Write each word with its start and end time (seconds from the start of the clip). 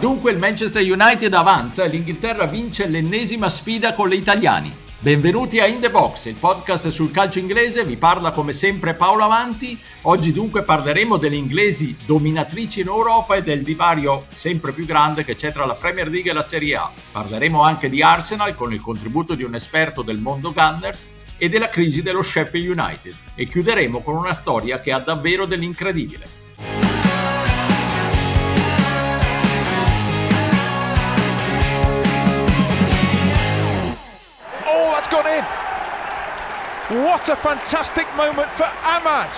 dunque 0.00 0.32
il 0.32 0.38
Manchester 0.38 0.82
United 0.82 1.34
avanza 1.34 1.84
e 1.84 1.88
l'Inghilterra 1.88 2.46
vince 2.46 2.86
l'ennesima 2.86 3.50
sfida 3.50 3.92
con 3.92 4.08
le 4.08 4.14
italiani. 4.14 4.74
Benvenuti 4.98 5.60
a 5.60 5.66
In 5.66 5.78
The 5.78 5.90
Box, 5.90 6.24
il 6.24 6.36
podcast 6.36 6.88
sul 6.88 7.10
calcio 7.10 7.38
inglese, 7.38 7.84
vi 7.84 7.98
parla 7.98 8.30
come 8.30 8.54
sempre 8.54 8.94
Paolo 8.94 9.24
Avanti. 9.24 9.78
Oggi 10.02 10.32
dunque 10.32 10.62
parleremo 10.62 11.18
delle 11.18 11.36
inglesi 11.36 11.96
dominatrici 12.06 12.80
in 12.80 12.86
Europa 12.86 13.34
e 13.34 13.42
del 13.42 13.62
divario 13.62 14.24
sempre 14.32 14.72
più 14.72 14.86
grande 14.86 15.22
che 15.22 15.36
c'è 15.36 15.52
tra 15.52 15.66
la 15.66 15.74
Premier 15.74 16.08
League 16.08 16.30
e 16.30 16.34
la 16.34 16.42
Serie 16.42 16.76
A. 16.76 16.90
Parleremo 17.12 17.62
anche 17.62 17.90
di 17.90 18.02
Arsenal 18.02 18.54
con 18.54 18.72
il 18.72 18.80
contributo 18.80 19.34
di 19.34 19.42
un 19.42 19.54
esperto 19.54 20.00
del 20.00 20.18
mondo 20.18 20.54
Gunners 20.54 21.10
e 21.36 21.50
della 21.50 21.68
crisi 21.68 22.00
dello 22.00 22.22
Sheffield 22.22 22.78
United 22.78 23.14
e 23.34 23.46
chiuderemo 23.46 24.00
con 24.00 24.16
una 24.16 24.32
storia 24.32 24.80
che 24.80 24.92
ha 24.92 24.98
davvero 24.98 25.44
dell'incredibile. 25.44 26.48
What 36.90 37.28
a 37.28 37.36
fantastic 37.36 38.04
moment 38.16 38.48
for 38.56 38.66
Ahmad. 38.82 39.30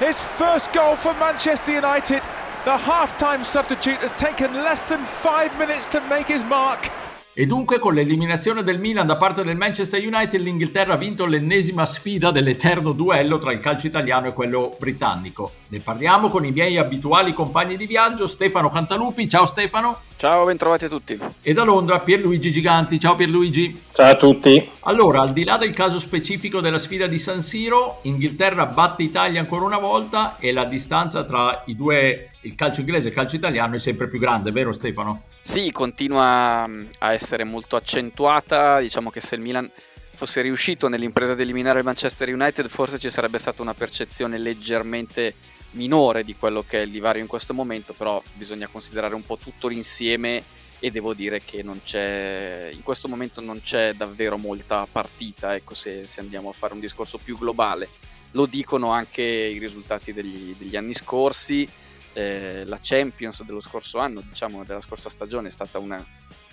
His 0.00 0.20
first 0.36 0.72
goal 0.72 0.96
for 0.96 1.14
Manchester 1.20 1.70
United. 1.70 2.22
The 2.64 2.76
half-time 2.76 3.44
substitute 3.44 4.00
has 4.00 4.10
taken 4.16 4.52
less 4.52 4.82
than 4.82 5.04
five 5.22 5.56
minutes 5.58 5.86
to 5.90 6.00
make 6.08 6.26
his 6.26 6.42
mark. 6.42 6.90
E 7.34 7.46
dunque 7.46 7.78
con 7.78 7.94
l'eliminazione 7.94 8.64
del 8.64 8.80
Milan 8.80 9.06
da 9.06 9.16
parte 9.16 9.44
del 9.44 9.56
Manchester 9.56 10.04
United 10.04 10.40
l'Inghilterra 10.40 10.94
ha 10.94 10.96
vinto 10.96 11.24
l'ennesima 11.24 11.86
sfida 11.86 12.32
dell'eterno 12.32 12.90
duello 12.90 13.38
tra 13.38 13.52
il 13.52 13.60
calcio 13.60 13.86
italiano 13.86 14.26
e 14.26 14.32
quello 14.32 14.74
britannico. 14.76 15.52
Ne 15.68 15.78
parliamo 15.78 16.28
con 16.28 16.44
i 16.44 16.50
miei 16.50 16.78
abituali 16.78 17.32
compagni 17.32 17.76
di 17.76 17.86
viaggio, 17.86 18.26
Stefano 18.26 18.70
Cantalupi. 18.70 19.28
Ciao 19.28 19.46
Stefano. 19.46 20.00
Ciao, 20.18 20.44
bentrovati 20.46 20.86
a 20.86 20.88
tutti. 20.88 21.16
E 21.42 21.52
da 21.52 21.62
Londra 21.62 22.00
Pierluigi 22.00 22.50
Giganti. 22.50 22.98
Ciao 22.98 23.14
Pierluigi. 23.14 23.82
Ciao 23.92 24.10
a 24.10 24.16
tutti. 24.16 24.68
Allora, 24.80 25.20
al 25.20 25.32
di 25.32 25.44
là 25.44 25.56
del 25.58 25.72
caso 25.72 26.00
specifico 26.00 26.60
della 26.60 26.80
sfida 26.80 27.06
di 27.06 27.20
San 27.20 27.40
Siro, 27.40 28.00
Inghilterra 28.02 28.66
batte 28.66 29.04
Italia 29.04 29.38
ancora 29.38 29.64
una 29.64 29.78
volta 29.78 30.36
e 30.40 30.50
la 30.50 30.64
distanza 30.64 31.22
tra 31.22 31.62
i 31.66 31.76
due, 31.76 32.32
il 32.40 32.56
calcio 32.56 32.80
inglese 32.80 33.06
e 33.06 33.10
il 33.10 33.14
calcio 33.14 33.36
italiano, 33.36 33.76
è 33.76 33.78
sempre 33.78 34.08
più 34.08 34.18
grande, 34.18 34.50
vero 34.50 34.72
Stefano? 34.72 35.22
Sì, 35.40 35.70
continua 35.70 36.68
a 36.98 37.12
essere 37.12 37.44
molto 37.44 37.76
accentuata. 37.76 38.80
Diciamo 38.80 39.10
che 39.10 39.20
se 39.20 39.36
il 39.36 39.40
Milan 39.40 39.70
fosse 40.14 40.40
riuscito 40.40 40.88
nell'impresa 40.88 41.36
di 41.36 41.42
eliminare 41.42 41.78
il 41.78 41.84
Manchester 41.84 42.28
United, 42.34 42.66
forse 42.66 42.98
ci 42.98 43.08
sarebbe 43.08 43.38
stata 43.38 43.62
una 43.62 43.74
percezione 43.74 44.36
leggermente 44.36 45.32
minore 45.72 46.24
di 46.24 46.34
quello 46.36 46.62
che 46.62 46.80
è 46.80 46.84
il 46.84 46.90
divario 46.90 47.20
in 47.20 47.28
questo 47.28 47.54
momento, 47.54 47.92
però 47.92 48.22
bisogna 48.34 48.68
considerare 48.68 49.14
un 49.14 49.24
po' 49.24 49.36
tutto 49.36 49.68
l'insieme 49.68 50.42
e 50.80 50.90
devo 50.90 51.12
dire 51.12 51.42
che 51.42 51.58
in 51.58 52.82
questo 52.82 53.08
momento 53.08 53.40
non 53.40 53.60
c'è 53.60 53.94
davvero 53.94 54.36
molta 54.36 54.86
partita, 54.90 55.54
ecco 55.54 55.74
se, 55.74 56.06
se 56.06 56.20
andiamo 56.20 56.50
a 56.50 56.52
fare 56.52 56.74
un 56.74 56.80
discorso 56.80 57.18
più 57.18 57.36
globale. 57.36 57.88
Lo 58.32 58.46
dicono 58.46 58.90
anche 58.90 59.22
i 59.22 59.58
risultati 59.58 60.12
degli, 60.12 60.54
degli 60.56 60.76
anni 60.76 60.94
scorsi, 60.94 61.68
eh, 62.12 62.64
la 62.64 62.78
Champions 62.80 63.42
dello 63.42 63.60
scorso 63.60 63.98
anno, 63.98 64.20
diciamo 64.20 64.64
della 64.64 64.80
scorsa 64.80 65.08
stagione, 65.08 65.48
è 65.48 65.50
stata 65.50 65.78
una 65.78 66.04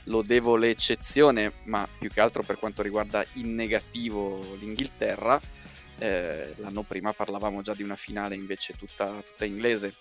lodevole 0.06 0.70
eccezione, 0.70 1.54
ma 1.64 1.88
più 1.98 2.10
che 2.10 2.22
altro 2.22 2.44
per 2.44 2.58
quanto 2.58 2.82
riguarda 2.82 3.26
in 3.34 3.54
negativo 3.56 4.56
l'Inghilterra 4.60 5.40
eh, 5.98 6.54
l'anno 6.58 6.84
prima 6.84 7.14
parlavamo 7.14 7.62
già 7.62 7.74
di 7.74 7.84
una 7.84 7.96
finale 7.96 8.36
invece 8.36 8.76
tutta, 8.76 9.22
tutta 9.26 9.46
inglese 9.46 9.94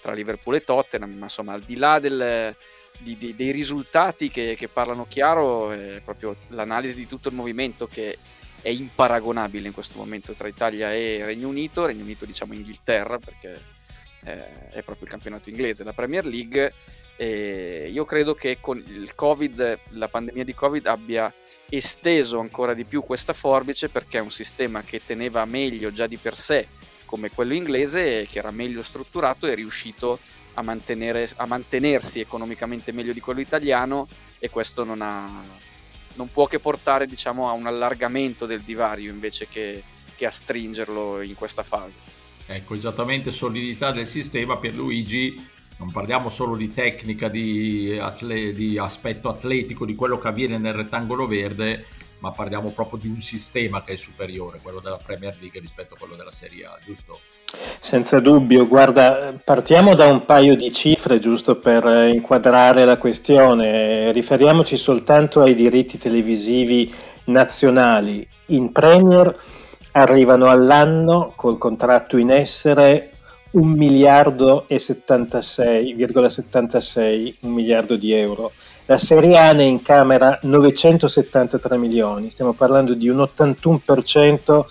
tra 0.00 0.12
Liverpool 0.12 0.56
e 0.56 0.64
Tottenham, 0.64 1.12
ma 1.12 1.24
insomma 1.24 1.52
al 1.52 1.62
di 1.62 1.76
là 1.76 1.98
del, 1.98 2.54
di, 2.98 3.16
di, 3.16 3.36
dei 3.36 3.52
risultati 3.52 4.28
che, 4.28 4.56
che, 4.58 4.68
parlano 4.68 5.06
chiaro, 5.06 5.70
è 5.70 6.00
proprio 6.04 6.36
l'analisi 6.48 6.96
di 6.96 7.06
tutto 7.06 7.28
il 7.28 7.34
movimento 7.34 7.86
che 7.86 8.18
è 8.60 8.68
imparagonabile 8.68 9.68
in 9.68 9.74
questo 9.74 9.98
momento 9.98 10.32
tra 10.32 10.48
Italia 10.48 10.92
e 10.92 11.24
Regno 11.24 11.48
Unito, 11.48 11.86
Regno 11.86 12.02
Unito 12.02 12.24
diciamo 12.24 12.54
Inghilterra 12.54 13.18
perché 13.18 13.60
eh, 14.24 14.70
è 14.70 14.82
proprio 14.82 15.04
il 15.04 15.10
campionato 15.10 15.50
inglese, 15.50 15.84
la 15.84 15.92
Premier 15.92 16.24
League. 16.26 16.72
E 17.16 17.90
io 17.92 18.04
credo 18.04 18.34
che 18.34 18.58
con 18.60 18.82
il 18.84 19.14
Covid, 19.14 19.78
la 19.90 20.08
pandemia 20.08 20.44
di 20.44 20.54
Covid 20.54 20.86
abbia 20.86 21.32
esteso 21.74 22.38
ancora 22.38 22.74
di 22.74 22.84
più 22.84 23.02
questa 23.02 23.32
forbice 23.32 23.88
perché 23.88 24.18
è 24.18 24.20
un 24.20 24.30
sistema 24.30 24.82
che 24.82 25.00
teneva 25.04 25.42
meglio 25.46 25.90
già 25.90 26.06
di 26.06 26.18
per 26.18 26.36
sé 26.36 26.68
come 27.06 27.30
quello 27.30 27.54
inglese, 27.54 28.26
che 28.30 28.38
era 28.38 28.50
meglio 28.50 28.82
strutturato 28.82 29.46
e 29.46 29.54
riuscito 29.54 30.18
a, 30.54 30.60
a 30.60 31.46
mantenersi 31.46 32.20
economicamente 32.20 32.92
meglio 32.92 33.14
di 33.14 33.20
quello 33.20 33.40
italiano 33.40 34.06
e 34.38 34.50
questo 34.50 34.84
non, 34.84 35.00
ha, 35.00 35.42
non 36.14 36.30
può 36.30 36.46
che 36.46 36.58
portare 36.58 37.06
diciamo, 37.06 37.48
a 37.48 37.52
un 37.52 37.66
allargamento 37.66 38.44
del 38.44 38.60
divario 38.60 39.10
invece 39.10 39.48
che, 39.48 39.82
che 40.14 40.26
a 40.26 40.30
stringerlo 40.30 41.22
in 41.22 41.34
questa 41.34 41.62
fase. 41.62 42.00
Ecco, 42.46 42.74
esattamente 42.74 43.30
solidità 43.30 43.92
del 43.92 44.06
sistema 44.06 44.58
per 44.58 44.74
Luigi 44.74 45.40
non 45.82 45.90
parliamo 45.90 46.28
solo 46.28 46.54
di 46.54 46.72
tecnica, 46.72 47.28
di, 47.28 47.98
atle- 48.00 48.52
di, 48.52 48.78
aspetto 48.78 49.28
atletico, 49.28 49.84
di 49.84 49.96
quello 49.96 50.16
che 50.16 50.28
avviene 50.28 50.56
nel 50.56 50.74
rettangolo 50.74 51.26
verde, 51.26 51.86
ma 52.20 52.30
parliamo 52.30 52.70
proprio 52.70 53.00
di 53.00 53.08
un 53.08 53.20
sistema 53.20 53.82
che 53.82 53.94
è 53.94 53.96
superiore, 53.96 54.60
quello 54.62 54.78
della 54.78 55.00
Premier 55.04 55.36
League 55.40 55.58
rispetto 55.58 55.94
a 55.94 55.96
quello 55.98 56.14
della 56.14 56.30
Serie 56.30 56.66
A, 56.66 56.78
giusto? 56.84 57.18
Senza 57.80 58.20
dubbio, 58.20 58.68
guarda, 58.68 59.34
partiamo 59.44 59.94
da 59.94 60.06
un 60.06 60.24
paio 60.24 60.54
di 60.54 60.72
cifre 60.72 61.18
giusto 61.18 61.56
per 61.56 61.84
inquadrare 62.14 62.84
la 62.84 62.96
questione, 62.96 64.12
riferiamoci 64.12 64.76
soltanto 64.76 65.42
ai 65.42 65.56
diritti 65.56 65.98
televisivi 65.98 66.94
nazionali. 67.24 68.26
In 68.46 68.70
Premier 68.70 69.36
arrivano 69.90 70.48
all'anno 70.48 71.32
col 71.34 71.58
contratto 71.58 72.16
in 72.16 72.30
essere 72.30 73.11
1 73.52 73.74
miliardo 73.74 74.64
e 74.66 74.76
76,76 74.76 77.34
un 77.40 77.50
miliardo 77.50 77.96
di 77.96 78.12
euro. 78.12 78.52
La 78.86 78.96
Serie 78.98 79.38
A 79.38 79.52
ne 79.52 79.64
incamera 79.64 80.38
973 80.42 81.76
milioni, 81.76 82.30
stiamo 82.30 82.54
parlando 82.54 82.94
di 82.94 83.08
un 83.08 83.18
81% 83.18 84.64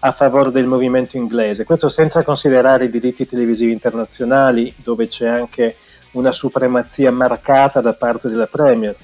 a 0.00 0.10
favore 0.10 0.50
del 0.50 0.66
movimento 0.66 1.16
inglese. 1.16 1.64
Questo 1.64 1.88
senza 1.88 2.22
considerare 2.22 2.86
i 2.86 2.90
diritti 2.90 3.24
televisivi 3.24 3.70
internazionali, 3.72 4.74
dove 4.76 5.06
c'è 5.06 5.28
anche 5.28 5.76
una 6.12 6.32
supremazia 6.32 7.12
marcata 7.12 7.80
da 7.80 7.94
parte 7.94 8.28
della 8.28 8.46
Premier. 8.46 8.96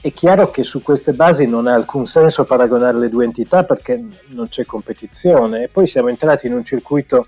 È 0.00 0.12
chiaro 0.12 0.50
che 0.50 0.62
su 0.62 0.82
queste 0.82 1.12
basi 1.12 1.46
non 1.46 1.66
ha 1.66 1.74
alcun 1.74 2.04
senso 2.04 2.44
paragonare 2.44 2.98
le 2.98 3.08
due 3.08 3.24
entità 3.24 3.64
perché 3.64 4.02
non 4.28 4.48
c'è 4.48 4.64
competizione 4.64 5.64
e 5.64 5.68
poi 5.68 5.86
siamo 5.86 6.08
entrati 6.08 6.46
in 6.46 6.52
un 6.52 6.64
circuito 6.64 7.26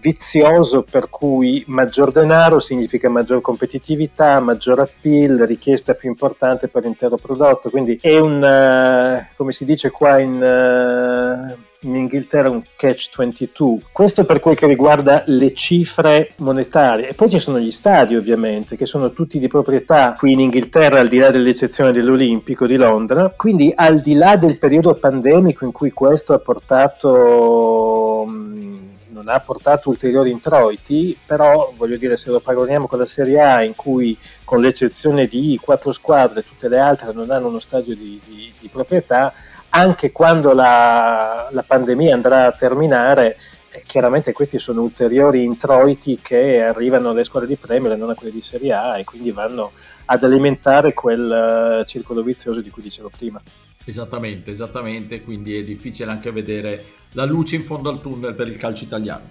vizioso 0.00 0.84
per 0.88 1.08
cui 1.08 1.64
maggior 1.66 2.12
denaro 2.12 2.60
significa 2.60 3.08
maggior 3.08 3.40
competitività, 3.40 4.40
maggior 4.40 4.80
appeal, 4.80 5.38
richiesta 5.38 5.94
più 5.94 6.08
importante 6.08 6.68
per 6.68 6.84
l'intero 6.84 7.16
prodotto. 7.16 7.70
Quindi 7.70 7.98
è 8.00 8.18
un, 8.18 8.42
uh, 8.42 9.34
come 9.36 9.52
si 9.52 9.64
dice 9.64 9.90
qua 9.90 10.18
in, 10.18 10.34
uh, 10.34 11.86
in 11.86 11.96
Inghilterra, 11.96 12.50
un 12.50 12.62
catch 12.76 13.10
22. 13.16 13.82
Questo 13.92 14.24
per 14.24 14.40
quel 14.40 14.56
che 14.56 14.66
riguarda 14.66 15.22
le 15.26 15.52
cifre 15.54 16.32
monetarie. 16.36 17.08
E 17.08 17.14
poi 17.14 17.28
ci 17.28 17.38
sono 17.38 17.58
gli 17.58 17.70
stadi, 17.70 18.14
ovviamente, 18.16 18.76
che 18.76 18.86
sono 18.86 19.12
tutti 19.12 19.38
di 19.38 19.48
proprietà 19.48 20.14
qui 20.16 20.32
in 20.32 20.40
Inghilterra, 20.40 21.00
al 21.00 21.08
di 21.08 21.18
là 21.18 21.30
dell'eccezione 21.30 21.92
dell'Olimpico 21.92 22.66
di 22.66 22.76
Londra. 22.76 23.32
Quindi 23.36 23.72
al 23.74 24.00
di 24.00 24.14
là 24.14 24.36
del 24.36 24.58
periodo 24.58 24.94
pandemico 24.94 25.64
in 25.64 25.72
cui 25.72 25.90
questo 25.90 26.32
ha 26.34 26.38
portato... 26.38 28.22
Um, 28.26 28.87
non 29.18 29.28
ha 29.34 29.40
portato 29.40 29.88
ulteriori 29.88 30.30
introiti, 30.30 31.18
però 31.26 31.72
voglio 31.76 31.96
dire 31.96 32.16
se 32.16 32.30
lo 32.30 32.38
paragoniamo 32.38 32.86
con 32.86 32.98
la 32.98 33.06
Serie 33.06 33.40
A 33.40 33.62
in 33.62 33.74
cui 33.74 34.16
con 34.44 34.60
l'eccezione 34.60 35.26
di 35.26 35.58
quattro 35.60 35.90
squadre 35.90 36.44
tutte 36.44 36.68
le 36.68 36.78
altre 36.78 37.12
non 37.12 37.30
hanno 37.30 37.48
uno 37.48 37.58
stadio 37.58 37.96
di, 37.96 38.20
di, 38.24 38.52
di 38.58 38.68
proprietà, 38.68 39.32
anche 39.70 40.12
quando 40.12 40.52
la, 40.52 41.48
la, 41.50 41.62
pandemia 41.62 42.14
andrà 42.14 42.46
a 42.46 42.52
terminare, 42.52 43.38
eh, 43.70 43.82
chiaramente 43.84 44.32
questi 44.32 44.58
sono 44.58 44.82
ulteriori 44.82 45.42
introiti 45.42 46.20
che 46.22 46.62
arrivano 46.62 47.10
alle 47.10 47.24
squadre 47.24 47.48
di 47.48 47.56
Premier 47.56 47.92
e 47.92 47.96
non 47.96 48.10
a 48.10 48.14
quelle 48.14 48.32
di 48.32 48.40
Serie 48.40 48.72
A 48.72 48.98
e 48.98 49.04
quindi 49.04 49.32
vanno 49.32 49.72
ad 50.06 50.22
alimentare 50.22 50.94
quel 50.94 51.80
uh, 51.80 51.84
circolo 51.84 52.22
vizioso 52.22 52.60
di 52.60 52.70
cui 52.70 52.82
dicevo 52.82 53.10
prima. 53.14 53.42
Esattamente, 53.88 54.50
esattamente, 54.50 55.22
quindi 55.22 55.56
è 55.56 55.64
difficile 55.64 56.10
anche 56.10 56.30
vedere 56.30 56.84
la 57.12 57.24
luce 57.24 57.56
in 57.56 57.64
fondo 57.64 57.88
al 57.88 58.02
tunnel 58.02 58.34
per 58.34 58.46
il 58.46 58.58
calcio 58.58 58.84
italiano. 58.84 59.30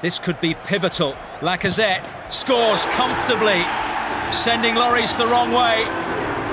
This 0.00 0.18
could 0.18 0.40
be 0.40 0.56
pivotal. 0.66 1.14
Lacazette 1.42 2.08
scores 2.30 2.86
comfortably, 2.96 3.62
sending 4.30 4.76
Lloris 4.76 5.16
the 5.16 5.26
wrong 5.26 5.52
way. 5.52 5.84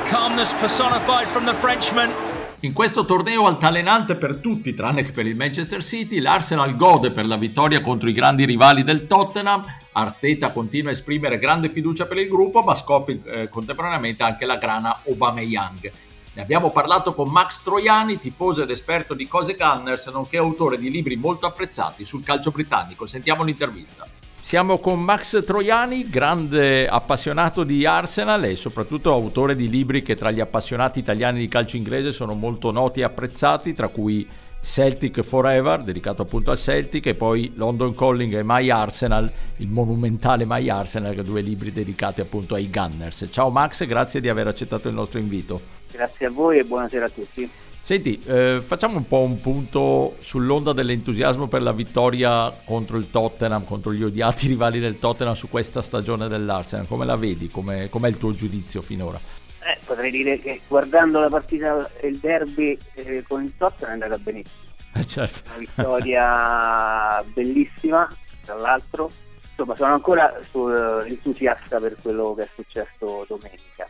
Calmness 0.09 0.53
personified 0.55 1.27
from 1.27 1.45
the 1.45 1.53
Frenchman. 1.53 2.26
In 2.61 2.73
questo 2.73 3.05
torneo 3.05 3.45
altalenante 3.45 4.15
per 4.15 4.37
tutti, 4.37 4.73
tranne 4.73 5.03
che 5.03 5.11
per 5.11 5.27
il 5.27 5.35
Manchester 5.35 5.83
City, 5.83 6.19
l'Arsenal 6.19 6.75
gode 6.75 7.11
per 7.11 7.27
la 7.27 7.37
vittoria 7.37 7.81
contro 7.81 8.09
i 8.09 8.13
grandi 8.13 8.45
rivali 8.45 8.83
del 8.83 9.05
Tottenham. 9.05 9.63
Arteta 9.91 10.49
continua 10.49 10.89
a 10.89 10.93
esprimere 10.93 11.37
grande 11.37 11.69
fiducia 11.69 12.07
per 12.07 12.17
il 12.17 12.27
gruppo, 12.27 12.63
ma 12.63 12.73
scopre 12.73 13.19
eh, 13.25 13.49
contemporaneamente 13.49 14.23
anche 14.23 14.47
la 14.47 14.55
grana 14.55 15.01
Aubameyang. 15.05 15.91
Ne 16.33 16.41
abbiamo 16.41 16.71
parlato 16.71 17.13
con 17.13 17.29
Max 17.29 17.61
Troiani, 17.61 18.17
tifoso 18.17 18.63
ed 18.63 18.71
esperto 18.71 19.13
di 19.13 19.27
cose 19.27 19.53
Gunners, 19.53 20.07
nonché 20.07 20.37
autore 20.37 20.79
di 20.79 20.89
libri 20.89 21.15
molto 21.15 21.45
apprezzati 21.45 22.05
sul 22.05 22.23
calcio 22.23 22.49
britannico. 22.49 23.05
Sentiamo 23.05 23.43
l'intervista. 23.43 24.07
Siamo 24.47 24.77
con 24.79 25.01
Max 25.01 25.43
Troiani, 25.43 26.09
grande 26.09 26.87
appassionato 26.87 27.65
di 27.65 27.85
Arsenal 27.85 28.45
e 28.45 28.55
soprattutto 28.55 29.11
autore 29.11 29.57
di 29.57 29.67
libri 29.67 30.01
che 30.01 30.15
tra 30.15 30.31
gli 30.31 30.39
appassionati 30.39 30.99
italiani 30.99 31.39
di 31.39 31.49
calcio 31.49 31.75
inglese 31.75 32.13
sono 32.13 32.33
molto 32.33 32.71
noti 32.71 33.01
e 33.01 33.03
apprezzati, 33.03 33.73
tra 33.73 33.89
cui 33.89 34.25
Celtic 34.61 35.19
Forever, 35.19 35.81
dedicato 35.83 36.21
appunto 36.21 36.51
al 36.51 36.57
Celtic, 36.57 37.07
e 37.07 37.15
poi 37.15 37.51
London 37.55 37.93
Calling 37.93 38.35
e 38.35 38.41
My 38.41 38.69
Arsenal, 38.69 39.29
il 39.57 39.67
monumentale 39.67 40.45
My 40.47 40.69
Arsenal, 40.69 41.13
due 41.15 41.41
libri 41.41 41.73
dedicati 41.73 42.21
appunto 42.21 42.55
ai 42.55 42.69
Gunners. 42.69 43.27
Ciao 43.29 43.49
Max, 43.49 43.85
grazie 43.85 44.21
di 44.21 44.29
aver 44.29 44.47
accettato 44.47 44.87
il 44.87 44.93
nostro 44.93 45.19
invito. 45.19 45.59
Grazie 45.91 46.27
a 46.27 46.29
voi 46.29 46.59
e 46.59 46.63
buonasera 46.63 47.03
a 47.03 47.09
tutti. 47.09 47.49
Senti, 47.87 48.21
eh, 48.25 48.59
facciamo 48.61 48.97
un 48.97 49.07
po' 49.07 49.21
un 49.21 49.39
punto 49.39 50.17
sull'onda 50.19 50.73
dell'entusiasmo 50.73 51.47
per 51.47 51.61
la 51.61 51.71
vittoria 51.71 52.51
contro 52.65 52.97
il 52.97 53.09
Tottenham, 53.09 53.63
contro 53.63 53.93
gli 53.93 54.03
odiati 54.03 54.47
rivali 54.51 54.79
del 54.79 54.99
Tottenham 54.99 55.35
su 55.35 55.47
questa 55.47 55.81
stagione 55.81 56.27
dell'Arsenal. 56.27 56.85
Come 56.85 57.05
la 57.05 57.15
vedi? 57.15 57.49
Com'è, 57.49 57.87
com'è 57.87 58.09
il 58.09 58.17
tuo 58.17 58.33
giudizio 58.33 58.81
finora? 58.81 59.17
Eh, 59.63 59.79
potrei 59.85 60.11
dire 60.11 60.37
che 60.39 60.59
guardando 60.67 61.21
la 61.21 61.29
partita 61.29 61.89
il 62.03 62.17
derby 62.17 62.77
eh, 62.95 63.23
con 63.25 63.43
il 63.43 63.53
Tottenham 63.57 63.91
è 63.91 64.03
andata 64.03 64.17
benissimo. 64.21 64.63
Eh, 64.93 65.05
certo. 65.05 65.43
Una 65.47 65.57
vittoria 65.59 67.23
bellissima, 67.33 68.13
tra 68.43 68.55
l'altro. 68.55 69.09
Insomma, 69.51 69.77
sono 69.77 69.93
ancora 69.93 70.37
uh, 70.51 70.59
entusiasta 71.05 71.79
per 71.79 71.95
quello 72.01 72.35
che 72.35 72.43
è 72.43 72.49
successo 72.53 73.25
domenica 73.29 73.87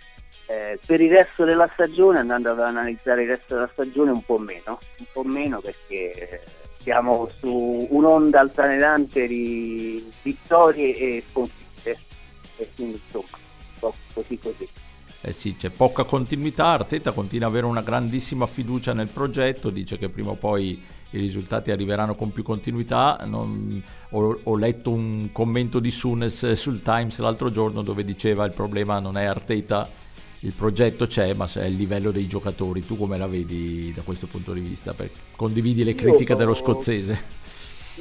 eh, 0.48 0.80
per 0.86 1.02
il 1.02 1.12
resto 1.12 1.44
della 1.44 1.70
stagione, 1.74 2.20
andando 2.20 2.52
ad 2.52 2.60
analizzare 2.60 3.24
il 3.24 3.30
resto 3.30 3.56
della 3.56 3.70
stagione, 3.72 4.12
un 4.12 4.24
po' 4.24 4.38
meno, 4.38 4.80
un 4.98 5.06
po' 5.12 5.24
meno 5.24 5.60
perché 5.60 6.44
siamo 6.82 7.30
su 7.40 7.88
un'onda 7.90 8.40
altalenante 8.40 9.28
di 9.28 10.10
vittorie 10.22 10.96
e 10.96 11.24
sconfitte 11.30 12.00
e 12.56 12.70
quindi 12.76 13.02
insomma, 13.04 13.38
un 13.38 13.80
po' 13.80 13.94
così 14.14 14.40
così. 14.40 14.70
Eh 15.20 15.34
sì, 15.34 15.56
c'è 15.56 15.70
poca 15.70 16.06
continuità, 16.06 16.68
Arteta 16.68 17.12
continua 17.12 17.48
ad 17.48 17.54
avere 17.54 17.68
una 17.68 17.82
grandissima 17.82 18.48
fiducia 18.48 18.94
nel 18.94 19.10
progetto, 19.10 19.70
dice 19.70 19.98
che 19.98 20.08
prima 20.08 20.30
o 20.30 20.36
poi 20.36 20.82
i 21.10 21.18
risultati 21.20 21.72
arriveranno 21.72 22.16
con 22.16 22.32
più 22.32 22.44
continuità. 22.44 23.20
Non, 23.26 23.84
ho, 24.12 24.40
ho, 24.44 24.56
letto 24.56 24.92
un 24.92 25.30
commento 25.34 25.80
di 25.80 25.92
Sunes 25.92 26.54
sul 26.54 26.82
Times 26.82 27.20
l'altro 27.20 27.52
giorno 27.52 27.82
dove 27.82 28.06
diceva 28.06 28.46
il 28.46 28.54
problema 28.54 29.00
non 29.00 29.18
è 29.18 29.26
Arteta 29.26 30.06
il 30.42 30.54
progetto 30.54 31.08
c'è, 31.08 31.34
ma 31.34 31.50
è 31.52 31.66
il 31.66 31.76
livello 31.76 32.12
dei 32.12 32.28
giocatori. 32.28 32.86
Tu 32.86 32.98
come 32.98 33.18
la 33.18 33.28
vedi 33.28 33.92
da 33.94 34.02
questo 34.02 34.28
punto 34.28 34.54
di 34.54 34.60
vista? 34.60 34.94
Per... 34.94 35.10
Condividi 35.36 35.84
le 35.84 35.96
critiche 35.96 36.36
dello 36.36 36.54
scozzese? 36.54 37.46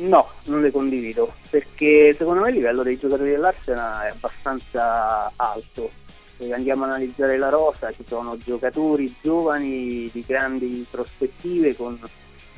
No, 0.01 0.29
non 0.45 0.61
le 0.61 0.71
condivido, 0.71 1.33
perché 1.49 2.15
secondo 2.17 2.43
me 2.43 2.51
il 2.51 2.57
livello 2.57 2.83
dei 2.83 2.99
giocatori 2.99 3.31
dell'Arsenal 3.31 4.07
è 4.07 4.11
abbastanza 4.11 5.33
alto. 5.37 5.91
Se 6.37 6.53
andiamo 6.53 6.85
a 6.85 6.89
analizzare 6.89 7.39
la 7.39 7.49
rosa, 7.49 7.91
ci 7.93 8.05
sono 8.07 8.37
giocatori 8.37 9.15
giovani 9.23 10.11
di 10.13 10.23
grandi 10.27 10.85
prospettive 10.91 11.75
con 11.75 11.99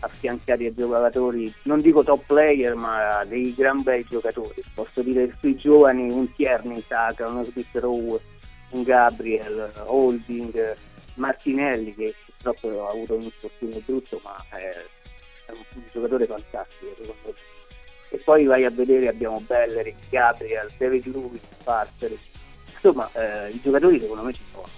affiancati 0.00 0.66
a 0.66 0.74
giocatori, 0.74 1.52
non 1.62 1.80
dico 1.80 2.02
top 2.02 2.24
player, 2.26 2.74
ma 2.74 3.24
dei 3.24 3.54
gran 3.54 3.82
bei 3.82 4.04
giocatori. 4.08 4.60
Posso 4.74 5.02
dire 5.02 5.32
sui 5.38 5.54
giovani 5.54 6.10
un 6.10 6.32
Tierney, 6.34 6.82
Saka, 6.84 7.28
uno 7.28 7.44
Smith 7.44 7.68
Rowe 7.74 8.18
Gabriel, 8.70 9.72
Holding, 9.84 10.76
Martinelli 11.14 11.94
che 11.94 12.14
purtroppo 12.24 12.86
ha 12.86 12.90
avuto 12.90 13.14
un 13.14 13.22
infortunio 13.22 13.80
brutto 13.84 14.20
ma 14.22 14.44
è, 14.50 14.84
un, 15.52 15.82
giocatore 15.92 16.26
fantastico 16.26 16.94
secondo 16.96 17.14
me. 17.24 17.32
E 18.10 18.16
poi 18.18 18.44
vai 18.46 18.64
a 18.64 18.70
vedere 18.70 19.08
abbiamo 19.08 19.40
Bellery, 19.40 19.94
Gabriel, 20.08 20.70
David 20.78 21.06
Lewis, 21.06 21.42
Parker, 21.62 22.16
insomma 22.72 23.10
eh, 23.12 23.50
i 23.50 23.60
giocatori 23.60 24.00
secondo 24.00 24.22
me 24.22 24.32
ci 24.32 24.42
sono. 24.52 24.68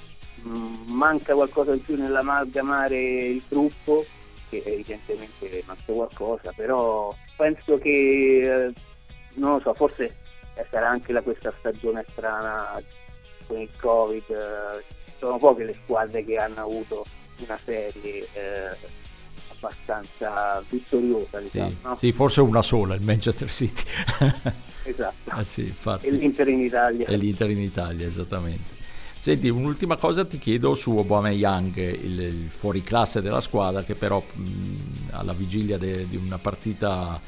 Mm, 0.47 0.91
manca 0.91 1.35
qualcosa 1.35 1.73
in 1.73 1.83
più 1.83 1.97
nell'amalgamare 1.97 2.99
il 2.99 3.43
gruppo, 3.47 4.05
che 4.49 4.63
evidentemente 4.65 5.63
manca 5.67 5.93
qualcosa, 5.93 6.53
però 6.57 7.15
penso 7.37 7.79
che, 7.79 7.91
eh, 8.67 8.73
non 9.35 9.55
lo 9.55 9.61
so, 9.61 9.75
forse 9.75 10.17
sarà 10.69 10.89
anche 10.89 11.13
la, 11.13 11.23
questa 11.23 11.53
stagione 11.59 12.05
strana 12.09 12.83
con 13.51 13.61
il 13.61 13.69
Covid, 13.77 14.31
eh, 14.31 14.85
sono 15.19 15.39
poche 15.39 15.65
le 15.65 15.77
squadre 15.83 16.25
che 16.25 16.37
hanno 16.37 16.61
avuto 16.61 17.05
una 17.39 17.59
serie 17.65 18.29
eh, 18.33 18.77
abbastanza 19.49 20.63
vittoriosa. 20.69 21.41
Diciamo, 21.41 21.69
sì, 21.69 21.77
no? 21.83 21.95
sì, 21.97 22.13
forse 22.13 22.41
una 22.43 22.63
sola, 22.63 22.95
il 22.95 23.03
Manchester 23.03 23.51
City. 23.51 23.83
esatto. 24.85 25.31
Ah, 25.31 25.43
sì, 25.43 25.75
e 26.01 26.11
l'Inter 26.11 26.49
in 26.49 26.61
Italia. 26.61 27.07
E 27.09 27.17
l'Inter 27.17 27.51
in 27.51 27.59
Italia, 27.59 28.07
esattamente. 28.07 28.79
Senti, 29.19 29.49
un'ultima 29.49 29.97
cosa 29.97 30.25
ti 30.25 30.39
chiedo 30.39 30.75
su 30.77 30.97
Aubameyang, 30.97 31.77
il, 31.77 32.21
il 32.21 32.51
fuoriclasse 32.51 33.21
della 33.21 33.41
squadra 33.41 33.83
che 33.83 33.95
però 33.95 34.23
mh, 34.33 35.11
alla 35.11 35.35
vigilia 35.35 35.77
de, 35.77 36.09
di 36.09 36.17
una 36.17 36.39
partita 36.39 37.21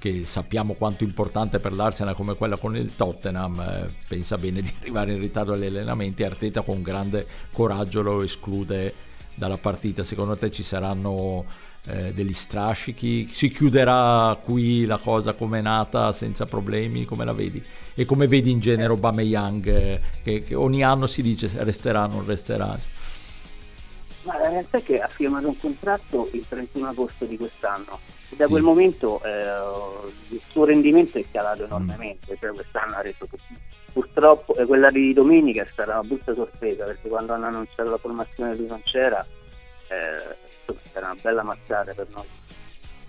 che 0.00 0.24
sappiamo 0.24 0.72
quanto 0.72 1.04
importante 1.04 1.58
per 1.60 1.72
l'Arsenal 1.72 2.14
come 2.16 2.34
quella 2.34 2.56
con 2.56 2.74
il 2.74 2.96
Tottenham, 2.96 3.60
eh, 3.60 3.94
pensa 4.08 4.38
bene 4.38 4.62
di 4.62 4.72
arrivare 4.80 5.12
in 5.12 5.20
ritardo 5.20 5.52
agli 5.52 5.66
allenamenti, 5.66 6.24
Arteta 6.24 6.62
con 6.62 6.82
grande 6.82 7.26
coraggio 7.52 8.00
lo 8.00 8.22
esclude 8.22 8.94
dalla 9.34 9.58
partita. 9.58 10.02
Secondo 10.02 10.36
te 10.36 10.50
ci 10.50 10.62
saranno 10.62 11.44
eh, 11.84 12.12
degli 12.14 12.32
strascichi? 12.32 13.28
Si 13.30 13.50
chiuderà 13.50 14.38
qui 14.42 14.86
la 14.86 14.98
cosa 14.98 15.34
come 15.34 15.58
è 15.58 15.62
nata 15.62 16.12
senza 16.12 16.46
problemi? 16.46 17.04
Come 17.04 17.26
la 17.26 17.32
vedi? 17.32 17.62
E 17.94 18.04
come 18.06 18.26
vedi 18.26 18.50
in 18.50 18.58
genere 18.58 18.88
Aubameyang 18.88 19.66
eh, 19.66 20.00
che, 20.22 20.42
che 20.42 20.54
ogni 20.54 20.82
anno 20.82 21.06
si 21.06 21.20
dice 21.20 21.50
resterà, 21.58 22.06
non 22.06 22.24
resterà? 22.24 22.78
Ma 24.22 24.38
la 24.38 24.48
realtà 24.48 24.78
è 24.78 24.82
che 24.82 25.00
ha 25.00 25.08
firmato 25.08 25.48
un 25.48 25.58
contratto 25.58 26.28
il 26.32 26.44
31 26.46 26.88
agosto 26.88 27.24
di 27.24 27.38
quest'anno 27.38 28.00
e 28.28 28.36
da 28.36 28.44
sì. 28.44 28.50
quel 28.50 28.62
momento 28.62 29.22
eh, 29.24 30.10
il 30.28 30.40
suo 30.50 30.64
rendimento 30.64 31.18
è 31.18 31.24
calato 31.30 31.64
enormemente, 31.64 32.32
mm. 32.32 32.36
cioè 32.38 32.52
quest'anno 32.52 32.96
ha 32.96 33.00
reso 33.00 33.26
purtroppo 33.92 34.54
eh, 34.56 34.66
quella 34.66 34.90
di 34.90 35.12
domenica 35.12 35.62
è 35.62 35.68
stata 35.70 35.92
una 35.92 36.02
brutta 36.02 36.34
sorpresa 36.34 36.84
perché 36.84 37.08
quando 37.08 37.32
hanno 37.32 37.46
annunciato 37.46 37.90
la 37.90 37.98
formazione 37.98 38.54
lui 38.56 38.66
non 38.66 38.82
c'era, 38.82 39.24
eh, 39.88 40.36
era 40.92 41.06
una 41.06 41.16
bella 41.20 41.42
mazzata 41.42 41.92
per 41.92 42.06
noi. 42.12 42.26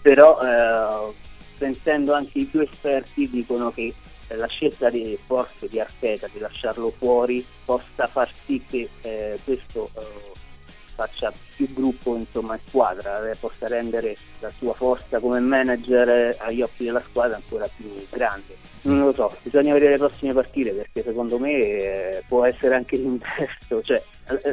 Però 0.02 0.42
eh, 0.42 1.14
sentendo 1.58 2.14
anche 2.14 2.40
i 2.40 2.46
più 2.46 2.62
esperti 2.62 3.30
dicono 3.30 3.72
che 3.72 3.94
la 4.30 4.48
scelta 4.48 4.90
di, 4.90 5.18
forse 5.26 5.68
di 5.68 5.80
Arteta 5.80 6.28
di 6.32 6.40
lasciarlo 6.40 6.90
fuori 6.92 7.46
possa 7.66 8.08
far 8.08 8.32
sì 8.46 8.64
che 8.68 8.90
eh, 9.02 9.40
questo 9.44 9.90
eh, 9.96 10.31
faccia 11.02 11.34
più 11.56 11.74
gruppo 11.74 12.16
insomma 12.16 12.54
in 12.54 12.60
squadra, 12.68 13.30
eh, 13.30 13.36
possa 13.36 13.68
rendere 13.68 14.16
la 14.40 14.52
sua 14.58 14.74
forza 14.74 15.20
come 15.20 15.40
manager 15.40 16.36
agli 16.40 16.62
occhi 16.62 16.84
della 16.86 17.02
squadra 17.08 17.38
ancora 17.38 17.68
più 17.76 17.90
grande. 18.10 18.56
Non 18.84 19.00
lo 19.00 19.14
so, 19.14 19.36
bisogna 19.42 19.74
vedere 19.74 19.92
le 19.92 19.98
prossime 19.98 20.34
partite 20.34 20.72
perché 20.72 21.04
secondo 21.04 21.40
me 21.40 21.52
eh, 21.52 22.24
può 22.28 22.46
essere 22.46 22.76
anche 22.76 22.98
l'inverso, 22.98 23.82
cioè 23.82 24.02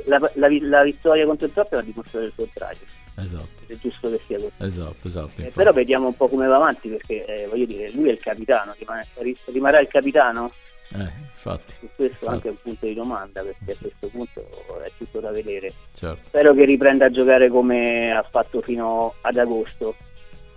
la, 0.06 0.18
la, 0.34 0.48
la, 0.60 0.82
vittoria 0.82 1.26
contro 1.26 1.46
il 1.46 1.52
Tottenham 1.52 1.84
ha 1.84 1.86
dimostrato 1.86 2.26
il 2.26 2.32
contrario. 2.34 2.86
Esatto. 3.16 3.48
È 3.66 3.76
giusto 3.76 4.10
che 4.10 4.20
sia 4.26 4.38
così. 4.38 4.52
Esatto, 4.58 5.08
esatto. 5.08 5.42
Eh, 5.42 5.50
però 5.50 5.72
vediamo 5.72 6.06
un 6.06 6.16
po' 6.16 6.28
come 6.28 6.46
va 6.46 6.56
avanti 6.56 6.88
perché 6.88 7.24
eh, 7.24 7.46
voglio 7.48 7.66
dire, 7.66 7.90
lui 7.90 8.08
è 8.08 8.12
il 8.12 8.20
capitano, 8.20 8.74
rimane, 8.78 9.06
rimarrà 9.46 9.80
il 9.80 9.88
capitano? 9.88 10.52
Eh, 10.94 11.12
infatti. 11.34 11.74
Su 11.80 11.88
questo 11.94 12.24
infatti. 12.24 12.28
anche 12.28 12.48
un 12.48 12.56
punto 12.62 12.86
di 12.86 12.94
domanda 12.94 13.42
perché 13.42 13.72
a 13.72 13.76
questo 13.80 14.08
punto 14.08 14.40
è 14.84 14.90
tutto 14.96 15.20
da 15.20 15.30
vedere. 15.30 15.72
Certo. 15.94 16.20
Spero 16.26 16.54
che 16.54 16.64
riprenda 16.64 17.06
a 17.06 17.10
giocare 17.10 17.48
come 17.48 18.12
ha 18.12 18.22
fatto 18.22 18.60
fino 18.62 19.14
ad 19.20 19.36
agosto, 19.36 19.94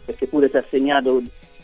perché 0.06 0.28
pure 0.28 0.50
si 0.50 0.58
è 0.58 0.64
segnato, 0.70 1.22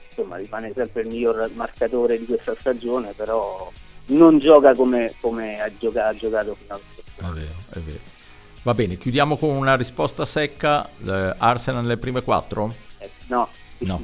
insomma 0.09 0.38
rimane 0.38 0.74
sempre 0.75 1.01
il 1.01 1.07
miglior 1.07 1.50
marcatore 1.53 2.17
di 2.17 2.25
questa 2.25 2.55
stagione, 2.59 3.13
però 3.13 3.71
non 4.07 4.39
gioca 4.39 4.74
come, 4.74 5.13
come 5.19 5.62
ha, 5.62 5.71
giocato, 5.77 6.09
ha 6.09 6.15
giocato 6.15 6.55
fino 6.55 6.74
ad 6.74 6.81
agosto. 6.81 7.01
È 7.17 7.33
vero, 7.33 7.55
è 7.69 7.79
vero. 7.79 8.15
Va 8.63 8.74
bene, 8.74 8.97
chiudiamo 8.97 9.38
con 9.38 9.50
una 9.55 9.75
risposta 9.75 10.25
secca. 10.25 10.88
Eh, 11.05 11.36
Arsenal 11.38 11.83
nelle 11.83 11.97
prime 11.97 12.21
quattro? 12.21 12.74
Eh, 12.97 13.09
no. 13.27 13.47
No. 13.79 14.01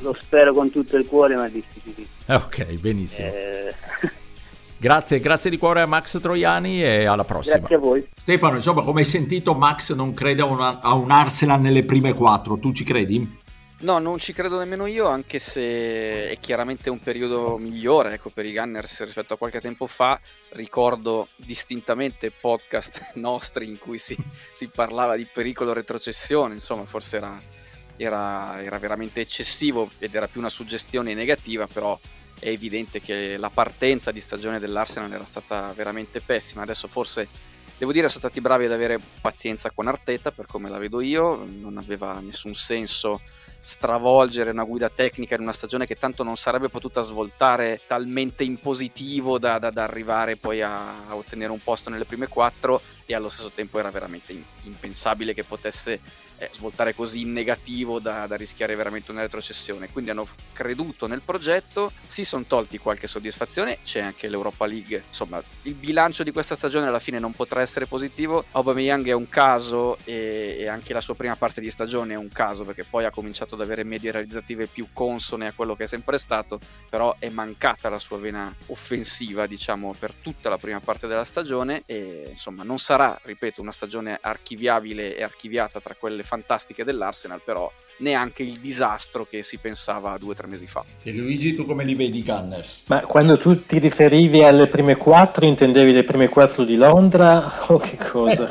Lo 0.00 0.16
spero 0.20 0.52
con 0.52 0.70
tutto 0.70 0.96
il 0.96 1.06
cuore, 1.06 1.36
ma 1.36 1.46
è 1.46 1.50
difficilissimo. 1.50 2.06
Ok, 2.26 2.64
benissimo. 2.74 3.28
Eh, 3.28 3.74
Grazie, 4.78 5.20
grazie 5.20 5.48
di 5.48 5.56
cuore 5.56 5.80
a 5.80 5.86
Max 5.86 6.20
Troiani 6.20 6.84
e 6.84 7.06
alla 7.06 7.24
prossima. 7.24 7.56
Grazie 7.58 7.76
a 7.76 7.78
voi. 7.78 8.06
Stefano, 8.14 8.56
insomma, 8.56 8.82
come 8.82 9.00
hai 9.00 9.06
sentito, 9.06 9.54
Max 9.54 9.94
non 9.94 10.12
crede 10.12 10.42
a, 10.42 10.44
una, 10.44 10.80
a 10.80 10.92
un 10.92 11.10
Arsenal 11.10 11.60
nelle 11.60 11.82
prime 11.82 12.12
quattro. 12.12 12.58
Tu 12.58 12.72
ci 12.72 12.84
credi? 12.84 13.44
No, 13.78 13.98
non 13.98 14.18
ci 14.18 14.32
credo 14.32 14.58
nemmeno 14.58 14.86
io, 14.86 15.06
anche 15.06 15.38
se 15.38 16.30
è 16.30 16.38
chiaramente 16.40 16.90
un 16.90 16.98
periodo 16.98 17.56
migliore 17.56 18.14
ecco, 18.14 18.30
per 18.30 18.44
i 18.46 18.52
Gunners 18.52 19.02
rispetto 19.04 19.34
a 19.34 19.38
qualche 19.38 19.60
tempo 19.60 19.86
fa. 19.86 20.20
Ricordo 20.50 21.28
distintamente 21.36 22.30
podcast 22.30 23.12
nostri 23.16 23.68
in 23.68 23.78
cui 23.78 23.98
si, 23.98 24.16
si 24.52 24.68
parlava 24.68 25.16
di 25.16 25.26
pericolo 25.30 25.72
retrocessione, 25.72 26.54
insomma, 26.54 26.84
forse 26.84 27.16
era, 27.16 27.40
era, 27.96 28.62
era, 28.62 28.78
veramente 28.78 29.20
eccessivo 29.20 29.90
ed 29.98 30.14
era 30.14 30.28
più 30.28 30.40
una 30.40 30.48
suggestione 30.48 31.14
negativa, 31.14 31.66
però 31.66 31.98
è 32.38 32.48
evidente 32.48 33.00
che 33.00 33.36
la 33.36 33.50
partenza 33.50 34.12
di 34.12 34.20
stagione 34.20 34.58
dell'Arsenal 34.58 35.12
era 35.12 35.24
stata 35.24 35.72
veramente 35.74 36.20
pessima. 36.20 36.62
Adesso 36.62 36.88
forse 36.88 37.28
devo 37.78 37.92
dire 37.92 38.08
sono 38.08 38.20
stati 38.20 38.40
bravi 38.40 38.66
ad 38.66 38.72
avere 38.72 39.00
pazienza 39.20 39.70
con 39.70 39.86
Arteta, 39.86 40.30
per 40.30 40.46
come 40.46 40.68
la 40.68 40.78
vedo 40.78 41.00
io, 41.00 41.46
non 41.48 41.78
aveva 41.78 42.20
nessun 42.20 42.54
senso 42.54 43.20
stravolgere 43.66 44.50
una 44.50 44.62
guida 44.62 44.88
tecnica 44.88 45.34
in 45.34 45.40
una 45.40 45.52
stagione 45.52 45.86
che 45.86 45.96
tanto 45.96 46.22
non 46.22 46.36
sarebbe 46.36 46.68
potuta 46.68 47.00
svoltare 47.00 47.80
talmente 47.84 48.44
in 48.44 48.60
positivo 48.60 49.40
da, 49.40 49.58
da, 49.58 49.70
da 49.70 49.82
arrivare 49.82 50.36
poi 50.36 50.62
a, 50.62 51.08
a, 51.08 51.16
ottenere 51.16 51.50
un 51.50 51.60
posto 51.60 51.90
nelle 51.90 52.04
prime 52.04 52.28
quattro 52.28 52.80
e 53.06 53.12
allo 53.12 53.28
stesso 53.28 53.50
tempo 53.50 53.80
era 53.80 53.90
veramente 53.90 54.40
impensabile 54.62 55.34
che 55.34 55.42
potesse 55.42 55.98
eh, 56.38 56.48
svoltare 56.52 56.94
così 56.94 57.22
in 57.22 57.32
negativo 57.32 57.98
da, 57.98 58.26
da, 58.26 58.36
rischiare 58.36 58.74
veramente 58.74 59.10
una 59.10 59.22
retrocessione. 59.22 59.90
Quindi 59.90 60.10
hanno 60.10 60.26
creduto 60.52 61.06
nel 61.06 61.22
progetto, 61.22 61.92
si 62.04 62.24
sono 62.24 62.44
tolti 62.46 62.78
qualche 62.78 63.06
soddisfazione, 63.06 63.78
c'è 63.82 64.00
anche 64.00 64.28
l'Europa 64.28 64.66
League. 64.66 65.04
Insomma, 65.06 65.42
il 65.62 65.74
bilancio 65.74 66.22
di 66.22 66.32
questa 66.32 66.54
stagione 66.54 66.86
alla 66.86 66.98
fine 66.98 67.18
non 67.18 67.32
potrà 67.32 67.60
essere 67.60 67.86
positivo. 67.86 68.44
Aubameyang 68.52 69.06
è 69.06 69.12
un 69.12 69.28
caso 69.28 69.98
e, 70.04 70.56
e 70.58 70.68
anche 70.68 70.92
la 70.92 71.00
sua 71.00 71.14
prima 71.14 71.36
parte 71.36 71.60
di 71.60 71.70
stagione 71.70 72.14
è 72.14 72.16
un 72.16 72.28
caso 72.28 72.64
perché 72.64 72.84
poi 72.84 73.04
ha 73.04 73.10
cominciato 73.10 73.54
ad 73.54 73.60
avere 73.60 73.84
medie 73.84 74.10
realizzative 74.10 74.66
più 74.66 74.88
consone 74.92 75.46
a 75.46 75.52
quello 75.52 75.74
che 75.74 75.84
è 75.84 75.86
sempre 75.86 76.18
stato, 76.18 76.60
però 76.88 77.16
è 77.18 77.28
mancata 77.28 77.88
la 77.88 77.98
sua 77.98 78.18
vena 78.18 78.54
offensiva, 78.66 79.46
diciamo, 79.46 79.94
per 79.98 80.14
tutta 80.14 80.48
la 80.48 80.58
prima 80.58 80.80
parte 80.80 81.06
della 81.06 81.24
stagione 81.24 81.82
e 81.86 82.26
insomma 82.28 82.62
non 82.62 82.78
sarà, 82.78 83.18
ripeto, 83.22 83.60
una 83.62 83.72
stagione 83.72 84.18
archiviabile 84.20 85.16
e 85.16 85.22
archiviata 85.22 85.80
tra 85.80 85.94
quelle 85.94 86.24
fantastiche 86.26 86.84
dell'Arsenal, 86.84 87.40
però 87.42 87.70
neanche 87.98 88.42
il 88.42 88.58
disastro 88.60 89.24
che 89.24 89.42
si 89.42 89.56
pensava 89.56 90.18
due 90.18 90.32
o 90.32 90.34
tre 90.34 90.46
mesi 90.46 90.66
fa. 90.66 90.84
E 91.02 91.12
Luigi, 91.12 91.54
tu 91.54 91.64
come 91.64 91.84
li 91.84 91.94
vedi 91.94 92.18
i 92.18 92.22
Gunners? 92.22 92.82
Ma 92.86 93.00
quando 93.00 93.38
tu 93.38 93.64
ti 93.64 93.78
riferivi 93.78 94.42
alle 94.42 94.66
prime 94.66 94.96
quattro, 94.96 95.46
intendevi 95.46 95.92
le 95.92 96.04
prime 96.04 96.28
quattro 96.28 96.64
di 96.64 96.76
Londra 96.76 97.66
o 97.72 97.78
che 97.78 97.96
cosa? 97.96 98.46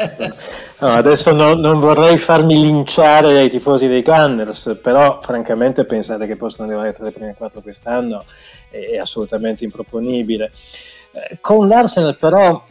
no, 0.80 0.88
adesso 0.88 1.32
no, 1.32 1.54
non 1.54 1.80
vorrei 1.80 2.18
farmi 2.18 2.56
linciare 2.56 3.34
dai 3.34 3.50
tifosi 3.50 3.88
dei 3.88 4.02
Gunners, 4.02 4.80
però 4.82 5.20
francamente 5.22 5.86
pensare 5.86 6.26
che 6.26 6.38
possano 6.38 6.68
arrivare 6.68 6.94
tra 6.94 7.06
le 7.06 7.12
prime 7.12 7.36
quattro 7.36 7.62
quest'anno 7.62 8.26
è 8.70 8.98
assolutamente 8.98 9.64
improponibile. 9.64 10.52
Eh, 11.12 11.38
con 11.40 11.68
l'Arsenal 11.68 12.18
però 12.18 12.66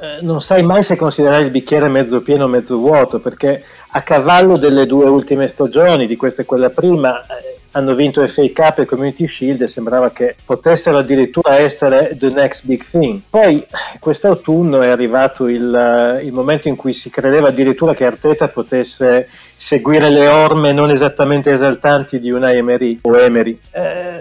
eh, 0.00 0.18
non 0.22 0.40
sai 0.40 0.62
mai 0.62 0.82
se 0.82 0.96
considerare 0.96 1.44
il 1.44 1.50
bicchiere 1.50 1.88
mezzo 1.88 2.20
pieno 2.22 2.44
o 2.44 2.48
mezzo 2.48 2.76
vuoto, 2.76 3.20
perché 3.20 3.62
a 3.88 4.02
cavallo 4.02 4.56
delle 4.56 4.86
due 4.86 5.06
ultime 5.06 5.48
stagioni, 5.48 6.06
di 6.06 6.16
questa 6.16 6.42
e 6.42 6.44
quella 6.44 6.70
prima, 6.70 7.24
eh, 7.26 7.53
hanno 7.76 7.94
vinto 7.94 8.26
FA 8.26 8.42
Cup 8.54 8.78
e 8.80 8.84
Community 8.84 9.26
Shield 9.26 9.62
e 9.62 9.68
sembrava 9.68 10.10
che 10.10 10.36
potessero 10.44 10.98
addirittura 10.98 11.56
essere 11.56 12.14
the 12.16 12.30
next 12.30 12.64
big 12.64 12.82
thing. 12.84 13.20
Poi 13.28 13.66
quest'autunno 13.98 14.80
è 14.80 14.88
arrivato 14.88 15.48
il, 15.48 16.20
il 16.22 16.32
momento 16.32 16.68
in 16.68 16.76
cui 16.76 16.92
si 16.92 17.10
credeva 17.10 17.48
addirittura 17.48 17.92
che 17.92 18.04
Arteta 18.04 18.48
potesse 18.48 19.28
seguire 19.56 20.08
le 20.10 20.28
orme 20.28 20.72
non 20.72 20.90
esattamente 20.90 21.50
esaltanti 21.50 22.20
di 22.20 22.30
una 22.30 22.52
Emery 22.52 23.00
o 23.02 23.18
Emery. 23.18 23.58
Eh, 23.72 24.20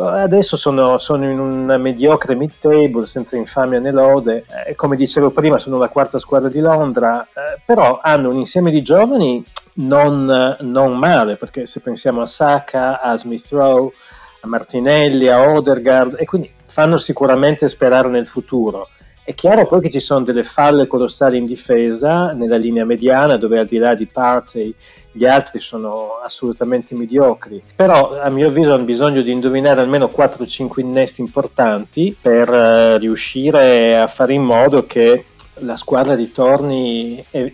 adesso 0.00 0.56
sono, 0.56 0.96
sono, 0.96 1.30
in 1.30 1.38
una 1.38 1.76
mediocre 1.76 2.34
mid-table 2.34 3.06
senza 3.06 3.36
infamia 3.36 3.78
né 3.78 3.90
lode. 3.90 4.44
Eh, 4.66 4.74
come 4.74 4.96
dicevo 4.96 5.30
prima, 5.30 5.58
sono 5.58 5.76
la 5.76 5.88
quarta 5.88 6.18
squadra 6.18 6.48
di 6.48 6.60
Londra, 6.60 7.22
eh, 7.24 7.60
però 7.64 8.00
hanno 8.02 8.30
un 8.30 8.36
insieme 8.36 8.70
di 8.70 8.80
giovani 8.82 9.44
non, 9.76 10.56
non, 10.60 10.96
male, 10.96 11.36
perché 11.36 11.66
se 11.66 11.80
pensiamo 11.80 12.22
a 12.22 12.26
Saka, 12.26 13.00
a 13.00 13.16
Smith 13.16 13.48
Rowe, 13.50 13.92
a 14.40 14.46
Martinelli, 14.46 15.28
a 15.28 15.50
Odergaard, 15.50 16.16
e 16.18 16.24
quindi 16.24 16.50
fanno 16.66 16.98
sicuramente 16.98 17.68
sperare 17.68 18.08
nel 18.08 18.26
futuro. 18.26 18.88
È 19.24 19.34
chiaro 19.34 19.66
poi 19.66 19.80
che 19.80 19.90
ci 19.90 19.98
sono 19.98 20.22
delle 20.22 20.44
falle 20.44 20.86
colossali 20.86 21.36
in 21.36 21.46
difesa, 21.46 22.30
nella 22.30 22.56
linea 22.56 22.84
mediana, 22.84 23.36
dove 23.36 23.58
al 23.58 23.66
di 23.66 23.78
là 23.78 23.94
di 23.94 24.06
Partey 24.06 24.72
gli 25.10 25.24
altri 25.24 25.58
sono 25.58 26.20
assolutamente 26.22 26.94
mediocri. 26.94 27.60
Però 27.74 28.20
a 28.20 28.28
mio 28.28 28.46
avviso 28.46 28.72
hanno 28.72 28.84
bisogno 28.84 29.22
di 29.22 29.32
indovinare 29.32 29.80
almeno 29.80 30.12
4-5 30.16 30.78
innesti 30.80 31.22
importanti 31.22 32.16
per 32.20 32.48
uh, 32.48 32.98
riuscire 32.98 33.98
a 33.98 34.06
fare 34.06 34.34
in 34.34 34.42
modo 34.42 34.84
che 34.86 35.24
la 35.60 35.76
squadra 35.76 36.14
ritorni 36.14 37.24
eh, 37.30 37.52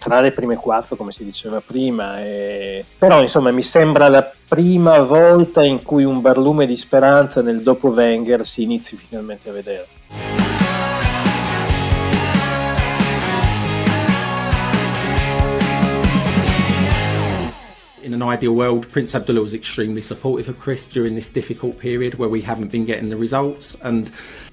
tra 0.00 0.20
le 0.20 0.32
prime 0.32 0.56
quattro, 0.56 0.96
come 0.96 1.12
si 1.12 1.24
diceva 1.24 1.60
prima. 1.60 2.20
E... 2.20 2.84
Però 2.98 3.20
insomma 3.20 3.50
mi 3.50 3.62
sembra 3.62 4.08
la 4.08 4.28
prima 4.48 4.98
volta 5.00 5.62
in 5.62 5.82
cui 5.82 6.04
un 6.04 6.22
barlume 6.22 6.66
di 6.66 6.76
speranza 6.76 7.42
nel 7.42 7.62
dopo 7.62 7.88
Wenger 7.88 8.44
si 8.44 8.62
inizi 8.62 8.96
finalmente 8.96 9.50
a 9.50 9.52
vedere. 9.52 9.86
In 18.02 18.14
an 18.14 18.22
ideal 18.22 18.54
world, 18.54 18.90
Prince 18.90 19.14
Abdullah 19.14 19.42
was 19.42 19.54
extremely 19.54 20.02
supportive 20.02 20.48
of 20.48 20.58
Chris 20.58 20.86
during 20.86 21.14
this 21.14 21.28
difficult 21.28 21.78
period 21.78 22.14
where 22.14 22.28
we 22.28 22.40
haven't 22.42 22.70
been 22.70 22.84
getting 22.84 23.08
the 23.08 23.16
results. 23.16 23.76
And 23.82 24.10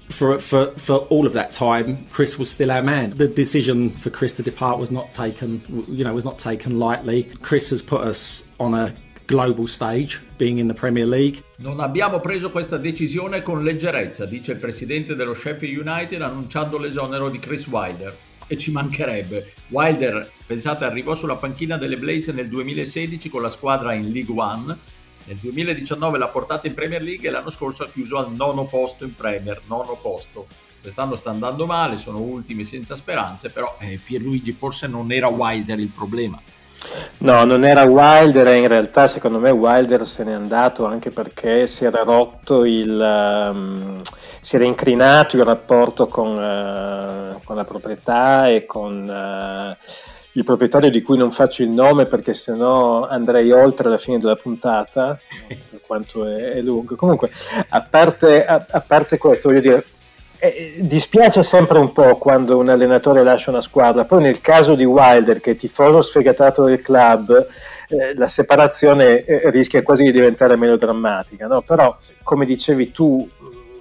for, 0.08 0.38
for, 0.38 0.66
for 0.72 0.98
all 1.10 1.26
of 1.26 1.32
that 1.34 1.50
time, 1.50 2.06
Chris 2.10 2.38
was 2.38 2.50
still 2.50 2.70
our 2.70 2.82
man. 2.82 3.16
The 3.16 3.28
decision 3.28 3.90
for 3.90 4.10
Chris 4.10 4.34
to 4.34 4.42
depart 4.42 4.78
was 4.78 4.90
not 4.90 5.12
taken, 5.12 5.62
you 5.88 6.04
know, 6.04 6.14
was 6.14 6.24
not 6.24 6.38
taken 6.38 6.78
lightly. 6.78 7.24
Chris 7.42 7.70
has 7.70 7.82
put 7.82 8.02
us 8.02 8.44
on 8.58 8.74
a 8.74 8.94
global 9.26 9.66
stage, 9.66 10.20
being 10.38 10.58
in 10.58 10.68
the 10.68 10.74
Premier 10.74 11.06
League. 11.06 11.42
Non 11.58 11.80
abbiamo 11.80 12.20
preso 12.20 12.50
questa 12.50 12.78
decisione 12.78 13.42
con 13.42 13.62
leggerezza, 13.62 14.24
dice 14.24 14.52
il 14.52 14.58
presidente 14.58 15.14
dello 15.14 15.34
Sheffield 15.34 15.86
United 15.86 16.22
annunciando 16.22 16.78
l'esonero 16.78 17.28
di 17.28 17.38
Chris 17.38 17.66
Wilder. 17.66 18.16
E 18.48 18.58
ci 18.58 18.72
mancherebbe. 18.72 19.52
Wilder, 19.68 20.32
pensate, 20.44 20.84
arrivò 20.84 21.14
sulla 21.14 21.36
panchina 21.36 21.76
delle 21.76 21.98
Blaze 21.98 22.32
nel 22.32 22.48
2016 22.48 23.28
con 23.28 23.42
la 23.42 23.50
squadra 23.50 23.92
in 23.92 24.10
League 24.10 24.34
One 24.34 24.96
nel 25.28 25.36
2019 25.36 26.16
l'ha 26.16 26.28
portata 26.28 26.66
in 26.66 26.72
Premier 26.72 27.02
League 27.02 27.28
e 27.28 27.30
l'anno 27.30 27.50
scorso 27.50 27.82
ha 27.82 27.88
chiuso 27.88 28.16
al 28.16 28.32
nono 28.32 28.64
posto 28.64 29.04
in 29.04 29.14
Premier, 29.14 29.60
nono 29.66 29.98
posto. 30.00 30.46
Quest'anno 30.80 31.16
sta 31.16 31.28
andando 31.28 31.66
male, 31.66 31.98
sono 31.98 32.18
ultimi 32.18 32.64
senza 32.64 32.96
speranze, 32.96 33.50
però 33.50 33.76
eh, 33.78 34.00
Pierluigi 34.02 34.52
forse 34.52 34.86
non 34.86 35.12
era 35.12 35.28
Wilder 35.28 35.78
il 35.80 35.88
problema. 35.88 36.40
No, 37.20 37.44
non 37.44 37.64
era 37.64 37.82
Wilder 37.82 38.46
e 38.46 38.58
in 38.58 38.68
realtà 38.68 39.08
secondo 39.08 39.38
me 39.38 39.50
Wilder 39.50 40.06
se 40.06 40.22
n'è 40.22 40.32
andato 40.32 40.86
anche 40.86 41.10
perché 41.10 41.66
si 41.66 41.84
era 41.84 42.02
rotto 42.02 42.64
il... 42.64 43.50
Um, 43.52 44.00
si 44.40 44.54
era 44.54 44.64
incrinato 44.64 45.36
il 45.36 45.44
rapporto 45.44 46.06
con, 46.06 46.28
uh, 46.28 47.40
con 47.42 47.56
la 47.56 47.64
proprietà 47.64 48.46
e 48.46 48.66
con... 48.66 49.08
Uh, 49.08 49.76
il 50.32 50.44
proprietario 50.44 50.90
di 50.90 51.02
cui 51.02 51.16
non 51.16 51.32
faccio 51.32 51.64
il 51.64 51.70
nome 51.70 52.06
perché 52.06 52.32
sennò 52.32 53.08
andrei 53.08 53.50
oltre 53.50 53.90
la 53.90 53.98
fine 53.98 54.18
della 54.18 54.36
puntata, 54.36 55.18
per 55.48 55.80
quanto 55.84 56.24
è, 56.24 56.52
è 56.52 56.60
lungo. 56.60 56.94
Comunque, 56.94 57.32
a 57.70 57.80
parte, 57.82 58.46
a, 58.46 58.64
a 58.70 58.80
parte 58.80 59.18
questo, 59.18 59.48
voglio 59.48 59.60
dire, 59.60 59.84
eh, 60.38 60.76
dispiace 60.78 61.42
sempre 61.42 61.78
un 61.78 61.92
po' 61.92 62.16
quando 62.16 62.58
un 62.58 62.68
allenatore 62.68 63.22
lascia 63.22 63.50
una 63.50 63.60
squadra, 63.60 64.04
poi 64.04 64.22
nel 64.22 64.40
caso 64.40 64.74
di 64.74 64.84
Wilder, 64.84 65.40
che 65.40 65.52
è 65.52 65.56
tifoso 65.56 66.02
sfegatato 66.02 66.64
del 66.64 66.80
club, 66.80 67.46
eh, 67.88 68.14
la 68.14 68.28
separazione 68.28 69.24
eh, 69.24 69.50
rischia 69.50 69.82
quasi 69.82 70.04
di 70.04 70.12
diventare 70.12 70.56
melodrammatica, 70.56 71.46
no? 71.46 71.62
però 71.62 71.96
come 72.22 72.44
dicevi 72.44 72.90
tu 72.90 73.28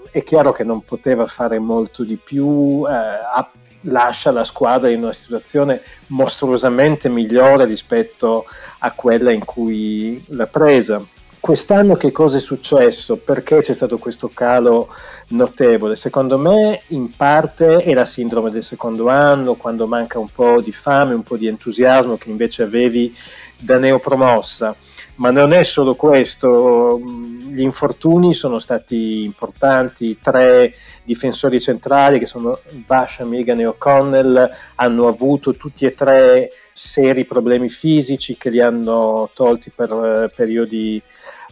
è 0.10 0.24
chiaro 0.24 0.52
che 0.52 0.64
non 0.64 0.84
poteva 0.84 1.26
fare 1.26 1.60
molto 1.60 2.04
di 2.04 2.16
più, 2.16 2.86
eh, 2.88 2.92
ha 2.92 3.50
lascia 3.82 4.32
la 4.32 4.44
squadra 4.44 4.90
in 4.90 5.04
una 5.04 5.14
situazione 5.14 5.82
mostruosamente 6.08 7.10
migliore 7.10 7.66
rispetto 7.66 8.46
a 8.80 8.92
quella 8.92 9.32
in 9.32 9.46
cui 9.46 10.24
l'ha 10.30 10.48
presa. 10.48 11.02
Quest'anno 11.48 11.96
che 11.96 12.12
cosa 12.12 12.36
è 12.36 12.42
successo? 12.42 13.16
Perché 13.16 13.62
c'è 13.62 13.72
stato 13.72 13.98
questo 13.98 14.30
calo 14.34 14.90
notevole? 15.30 15.96
Secondo 15.96 16.38
me 16.38 16.82
in 16.88 17.16
parte 17.16 17.78
è 17.78 17.94
la 17.94 18.04
sindrome 18.04 18.52
del 18.52 18.64
secondo 18.64 19.08
anno, 19.08 19.56
quando 19.56 19.88
manca 19.88 20.20
un 20.20 20.28
po' 20.30 20.60
di 20.60 20.74
fame, 20.74 21.14
un 21.14 21.24
po' 21.24 21.38
di 21.38 21.48
entusiasmo 21.48 22.18
che 22.18 22.30
invece 22.30 22.64
avevi 22.64 23.16
da 23.58 23.78
neopromossa 23.78 24.76
Ma 25.16 25.32
non 25.32 25.54
è 25.54 25.64
solo 25.64 25.96
questo, 25.96 27.00
gli 27.00 27.62
infortuni 27.62 28.34
sono 28.34 28.60
stati 28.60 29.24
importanti, 29.24 30.20
tre 30.22 30.74
difensori 31.02 31.62
centrali 31.62 32.20
che 32.20 32.26
sono 32.26 32.60
Basha, 32.86 33.24
Megan 33.24 33.62
e 33.62 33.68
O'Connell 33.68 34.52
hanno 34.76 35.08
avuto 35.08 35.56
tutti 35.56 35.86
e 35.86 35.94
tre 35.94 36.52
seri 36.74 37.24
problemi 37.24 37.70
fisici 37.70 38.36
che 38.36 38.50
li 38.50 38.60
hanno 38.60 39.30
tolti 39.34 39.72
per 39.74 39.92
eh, 39.92 40.32
periodi 40.36 41.02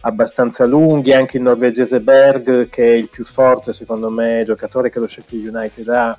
abbastanza 0.06 0.64
lunghi, 0.64 1.12
anche 1.12 1.36
il 1.36 1.42
norvegese 1.42 2.00
Berg 2.00 2.68
che 2.68 2.84
è 2.84 2.94
il 2.94 3.08
più 3.08 3.24
forte 3.24 3.72
secondo 3.72 4.08
me 4.08 4.42
giocatore 4.44 4.88
che 4.88 5.00
lo 5.00 5.08
Sheffield 5.08 5.54
United 5.54 5.88
ha 5.88 6.16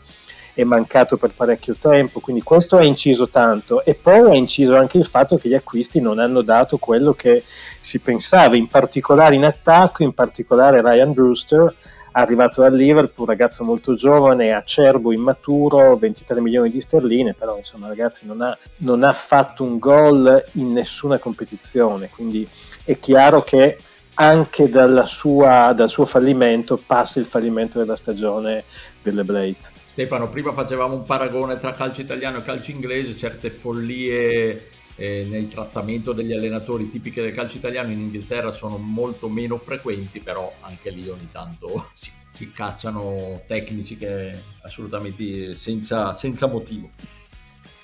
è 0.53 0.63
mancato 0.63 1.17
per 1.17 1.33
parecchio 1.35 1.75
tempo, 1.79 2.19
quindi 2.19 2.41
questo 2.41 2.77
ha 2.77 2.83
inciso 2.83 3.29
tanto. 3.29 3.85
E 3.85 3.93
poi 3.93 4.31
ha 4.31 4.33
inciso 4.33 4.75
anche 4.75 4.97
il 4.97 5.05
fatto 5.05 5.37
che 5.37 5.49
gli 5.49 5.53
acquisti 5.53 6.01
non 6.01 6.17
hanno 6.17 6.41
dato 6.41 6.77
quello 6.77 7.13
che 7.13 7.43
si 7.79 7.99
pensava, 7.99 8.55
in 8.55 8.67
particolare 8.67 9.35
in 9.35 9.45
attacco, 9.45 10.01
in 10.01 10.13
particolare 10.13 10.81
Ryan 10.81 11.13
Brewster 11.13 11.75
arrivato 12.13 12.61
dal 12.61 12.73
Liverpool, 12.73 13.27
ragazzo 13.27 13.63
molto 13.63 13.93
giovane, 13.93 14.51
acerbo, 14.51 15.11
immaturo, 15.11 15.95
23 15.95 16.41
milioni 16.41 16.71
di 16.71 16.81
sterline, 16.81 17.35
però 17.35 17.55
insomma 17.57 17.87
ragazzi 17.87 18.25
non 18.25 18.41
ha, 18.41 18.57
non 18.77 19.03
ha 19.03 19.13
fatto 19.13 19.63
un 19.63 19.77
gol 19.77 20.43
in 20.53 20.71
nessuna 20.71 21.19
competizione, 21.19 22.09
quindi 22.09 22.47
è 22.87 22.97
chiaro 22.99 23.43
che 23.43 23.77
anche 24.13 24.69
sua, 25.05 25.73
dal 25.73 25.89
suo 25.89 26.05
fallimento 26.05 26.81
passa 26.83 27.19
il 27.19 27.25
fallimento 27.25 27.77
della 27.77 27.97
stagione 27.97 28.63
delle 29.03 29.25
Blades. 29.25 29.73
Stefano, 29.85 30.29
prima 30.29 30.53
facevamo 30.53 30.95
un 30.95 31.03
paragone 31.03 31.59
tra 31.59 31.73
calcio 31.73 31.99
italiano 31.99 32.37
e 32.37 32.43
calcio 32.43 32.71
inglese, 32.71 33.17
certe 33.17 33.49
follie 33.49 34.69
eh, 34.95 35.27
nel 35.29 35.49
trattamento 35.49 36.13
degli 36.13 36.31
allenatori 36.31 36.89
tipiche 36.89 37.21
del 37.21 37.33
calcio 37.33 37.57
italiano 37.57 37.91
in 37.91 37.99
Inghilterra 37.99 38.51
sono 38.51 38.77
molto 38.77 39.27
meno 39.27 39.57
frequenti, 39.57 40.21
però 40.21 40.51
anche 40.61 40.89
lì 40.89 41.09
ogni 41.09 41.27
tanto 41.29 41.89
si, 41.93 42.09
si 42.31 42.49
cacciano 42.51 43.41
tecnici 43.47 43.97
che 43.97 44.33
assolutamente 44.61 45.55
senza, 45.55 46.13
senza 46.13 46.47
motivo. 46.47 46.89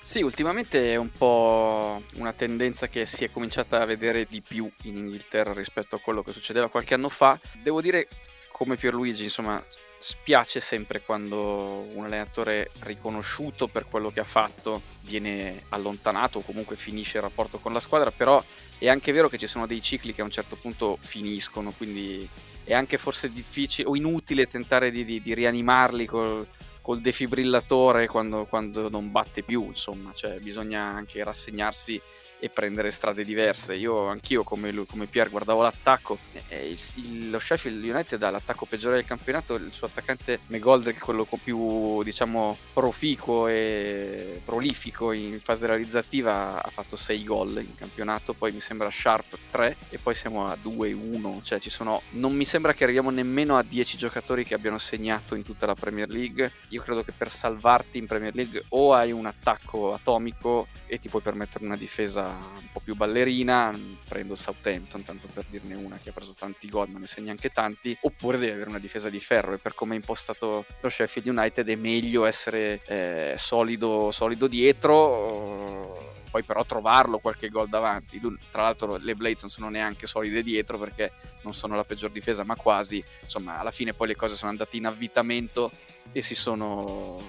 Sì, 0.04 0.20
ultimamente 0.20 0.92
è 0.92 0.96
un 0.96 1.10
po' 1.10 2.02
una 2.16 2.34
tendenza 2.34 2.88
che 2.88 3.06
si 3.06 3.24
è 3.24 3.30
cominciata 3.30 3.80
a 3.80 3.86
vedere 3.86 4.26
di 4.28 4.42
più 4.42 4.70
in 4.82 4.98
Inghilterra 4.98 5.54
rispetto 5.54 5.96
a 5.96 5.98
quello 5.98 6.22
che 6.22 6.30
succedeva 6.30 6.68
qualche 6.68 6.92
anno 6.92 7.08
fa. 7.08 7.40
Devo 7.62 7.80
dire, 7.80 8.06
come 8.52 8.76
Pierluigi, 8.76 9.24
insomma, 9.24 9.64
spiace 9.96 10.60
sempre 10.60 11.00
quando 11.00 11.88
un 11.94 12.04
allenatore 12.04 12.70
riconosciuto 12.80 13.66
per 13.66 13.86
quello 13.86 14.10
che 14.10 14.20
ha 14.20 14.24
fatto 14.24 14.82
viene 15.00 15.62
allontanato 15.70 16.40
o 16.40 16.42
comunque 16.42 16.76
finisce 16.76 17.16
il 17.16 17.22
rapporto 17.22 17.58
con 17.58 17.72
la 17.72 17.80
squadra, 17.80 18.10
però 18.10 18.44
è 18.76 18.90
anche 18.90 19.10
vero 19.10 19.30
che 19.30 19.38
ci 19.38 19.46
sono 19.46 19.66
dei 19.66 19.80
cicli 19.80 20.12
che 20.12 20.20
a 20.20 20.24
un 20.24 20.30
certo 20.30 20.56
punto 20.56 20.98
finiscono, 21.00 21.72
quindi 21.72 22.28
è 22.62 22.74
anche 22.74 22.98
forse 22.98 23.32
difficile 23.32 23.88
o 23.88 23.96
inutile 23.96 24.46
tentare 24.46 24.90
di, 24.90 25.02
di, 25.02 25.22
di 25.22 25.32
rianimarli 25.32 26.04
col, 26.04 26.46
col 26.84 27.00
defibrillatore 27.00 28.06
quando, 28.06 28.44
quando, 28.44 28.90
non 28.90 29.10
batte 29.10 29.42
più, 29.42 29.68
insomma, 29.68 30.12
cioè 30.12 30.38
bisogna 30.38 30.82
anche 30.82 31.24
rassegnarsi 31.24 31.98
e 32.44 32.50
prendere 32.50 32.90
strade 32.90 33.24
diverse. 33.24 33.74
Io 33.74 34.06
anch'io 34.06 34.42
come, 34.42 34.70
lui, 34.70 34.84
come 34.84 35.06
Pierre 35.06 35.30
guardavo 35.30 35.62
l'attacco, 35.62 36.18
il, 36.50 36.78
il, 36.96 37.30
lo 37.30 37.38
Sheffield 37.38 37.82
United 37.82 38.22
ha 38.22 38.28
l'attacco 38.28 38.66
peggiore 38.66 38.96
del 38.96 39.06
campionato, 39.06 39.54
il 39.54 39.72
suo 39.72 39.86
attaccante 39.86 40.40
McGoldrick, 40.48 41.02
quello 41.02 41.26
più 41.42 42.02
diciamo 42.02 42.58
proficuo 42.74 43.48
e 43.48 44.42
prolifico 44.44 45.12
in 45.12 45.40
fase 45.40 45.66
realizzativa, 45.66 46.62
ha 46.62 46.68
fatto 46.68 46.96
6 46.96 47.24
gol 47.24 47.64
in 47.66 47.74
campionato, 47.76 48.34
poi 48.34 48.52
mi 48.52 48.60
sembra 48.60 48.90
Sharp 48.90 49.38
3 49.50 49.76
e 49.88 49.96
poi 49.96 50.14
siamo 50.14 50.46
a 50.46 50.58
2-1, 50.62 51.42
cioè 51.42 51.58
ci 51.58 51.70
sono, 51.70 52.02
non 52.10 52.34
mi 52.34 52.44
sembra 52.44 52.74
che 52.74 52.84
arriviamo 52.84 53.08
nemmeno 53.08 53.56
a 53.56 53.62
10 53.62 53.96
giocatori 53.96 54.44
che 54.44 54.52
abbiano 54.52 54.76
segnato 54.76 55.34
in 55.34 55.44
tutta 55.44 55.64
la 55.64 55.74
Premier 55.74 56.10
League. 56.10 56.52
Io 56.68 56.82
credo 56.82 57.02
che 57.02 57.12
per 57.12 57.30
salvarti 57.30 57.96
in 57.96 58.06
Premier 58.06 58.34
League 58.34 58.64
o 58.68 58.92
hai 58.92 59.12
un 59.12 59.24
attacco 59.24 59.94
atomico 59.94 60.66
e 60.86 60.98
ti 60.98 61.08
puoi 61.08 61.22
permettere 61.22 61.64
una 61.64 61.76
difesa 61.76 62.24
un 62.26 62.68
po' 62.72 62.80
più 62.80 62.94
ballerina, 62.94 63.78
prendo 64.06 64.34
Southampton 64.34 65.04
tanto 65.04 65.28
per 65.32 65.44
dirne 65.48 65.74
una 65.74 65.98
che 66.02 66.10
ha 66.10 66.12
preso 66.12 66.34
tanti 66.34 66.68
gol 66.68 66.88
ma 66.90 66.98
ne 66.98 67.06
segna 67.06 67.30
anche 67.30 67.50
tanti, 67.50 67.96
oppure 68.02 68.38
devi 68.38 68.52
avere 68.52 68.68
una 68.68 68.78
difesa 68.78 69.08
di 69.08 69.20
ferro 69.20 69.54
e 69.54 69.58
per 69.58 69.74
come 69.74 69.94
è 69.94 69.96
impostato 69.96 70.64
lo 70.80 70.88
Sheffield 70.88 71.28
United 71.28 71.68
è 71.68 71.76
meglio 71.76 72.24
essere 72.24 72.80
eh, 72.86 73.34
solido, 73.36 74.10
solido 74.10 74.46
dietro 74.46 76.12
poi 76.34 76.42
però 76.42 76.64
trovarlo 76.64 77.20
qualche 77.20 77.48
gol 77.48 77.68
davanti. 77.68 78.20
Tra 78.50 78.62
l'altro 78.62 78.96
le 78.96 79.14
Blades 79.14 79.42
non 79.42 79.50
sono 79.52 79.68
neanche 79.68 80.06
solide 80.06 80.42
dietro 80.42 80.78
perché 80.78 81.12
non 81.42 81.54
sono 81.54 81.76
la 81.76 81.84
peggior 81.84 82.10
difesa, 82.10 82.42
ma 82.42 82.56
quasi. 82.56 83.04
Insomma, 83.22 83.60
alla 83.60 83.70
fine 83.70 83.94
poi 83.94 84.08
le 84.08 84.16
cose 84.16 84.34
sono 84.34 84.50
andate 84.50 84.76
in 84.76 84.86
avvitamento 84.86 85.70
e 86.10 86.22
si 86.22 86.34
sono, 86.34 87.22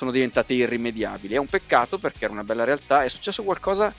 sono 0.00 0.12
diventate 0.12 0.54
irrimediabili. 0.54 1.34
È 1.34 1.38
un 1.38 1.46
peccato 1.46 1.98
perché 1.98 2.24
era 2.24 2.32
una 2.32 2.42
bella 2.42 2.64
realtà. 2.64 3.02
È 3.02 3.08
successo 3.08 3.42
qualcosa 3.42 3.92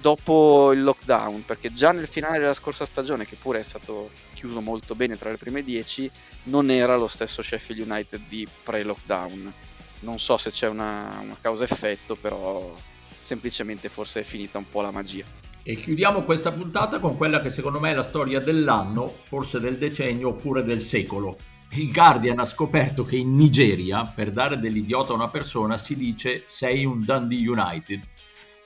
dopo 0.00 0.72
il 0.72 0.82
lockdown, 0.82 1.44
perché 1.44 1.72
già 1.72 1.92
nel 1.92 2.08
finale 2.08 2.40
della 2.40 2.54
scorsa 2.54 2.84
stagione, 2.84 3.24
che 3.24 3.36
pure 3.36 3.60
è 3.60 3.62
stato 3.62 4.10
chiuso 4.34 4.60
molto 4.60 4.96
bene 4.96 5.16
tra 5.16 5.30
le 5.30 5.36
prime 5.36 5.62
10, 5.62 6.10
non 6.44 6.70
era 6.70 6.96
lo 6.96 7.06
stesso 7.06 7.40
Sheffield 7.40 7.88
United 7.88 8.22
di 8.28 8.48
pre-lockdown. 8.64 9.52
Non 10.00 10.18
so 10.18 10.36
se 10.36 10.50
c'è 10.50 10.66
una, 10.66 11.20
una 11.22 11.36
causa-effetto, 11.40 12.16
però 12.16 12.74
semplicemente 13.22 13.88
forse 13.88 14.20
è 14.20 14.24
finita 14.24 14.58
un 14.58 14.68
po' 14.68 14.82
la 14.82 14.90
magia. 14.90 15.24
E 15.62 15.76
chiudiamo 15.76 16.24
questa 16.24 16.50
puntata 16.50 16.98
con 16.98 17.16
quella 17.16 17.40
che 17.40 17.50
secondo 17.50 17.78
me 17.78 17.92
è 17.92 17.94
la 17.94 18.02
storia 18.02 18.40
dell'anno, 18.40 19.18
forse 19.22 19.60
del 19.60 19.78
decennio 19.78 20.30
oppure 20.30 20.64
del 20.64 20.80
secolo. 20.80 21.36
Il 21.72 21.92
Guardian 21.92 22.38
ha 22.38 22.44
scoperto 22.44 23.04
che 23.04 23.16
in 23.16 23.36
Nigeria, 23.36 24.04
per 24.04 24.30
dare 24.30 24.58
dell'idiota 24.58 25.12
a 25.12 25.16
una 25.16 25.28
persona, 25.28 25.76
si 25.76 25.96
dice 25.96 26.44
sei 26.46 26.84
un 26.84 27.04
Dundee 27.04 27.48
United 27.48 28.00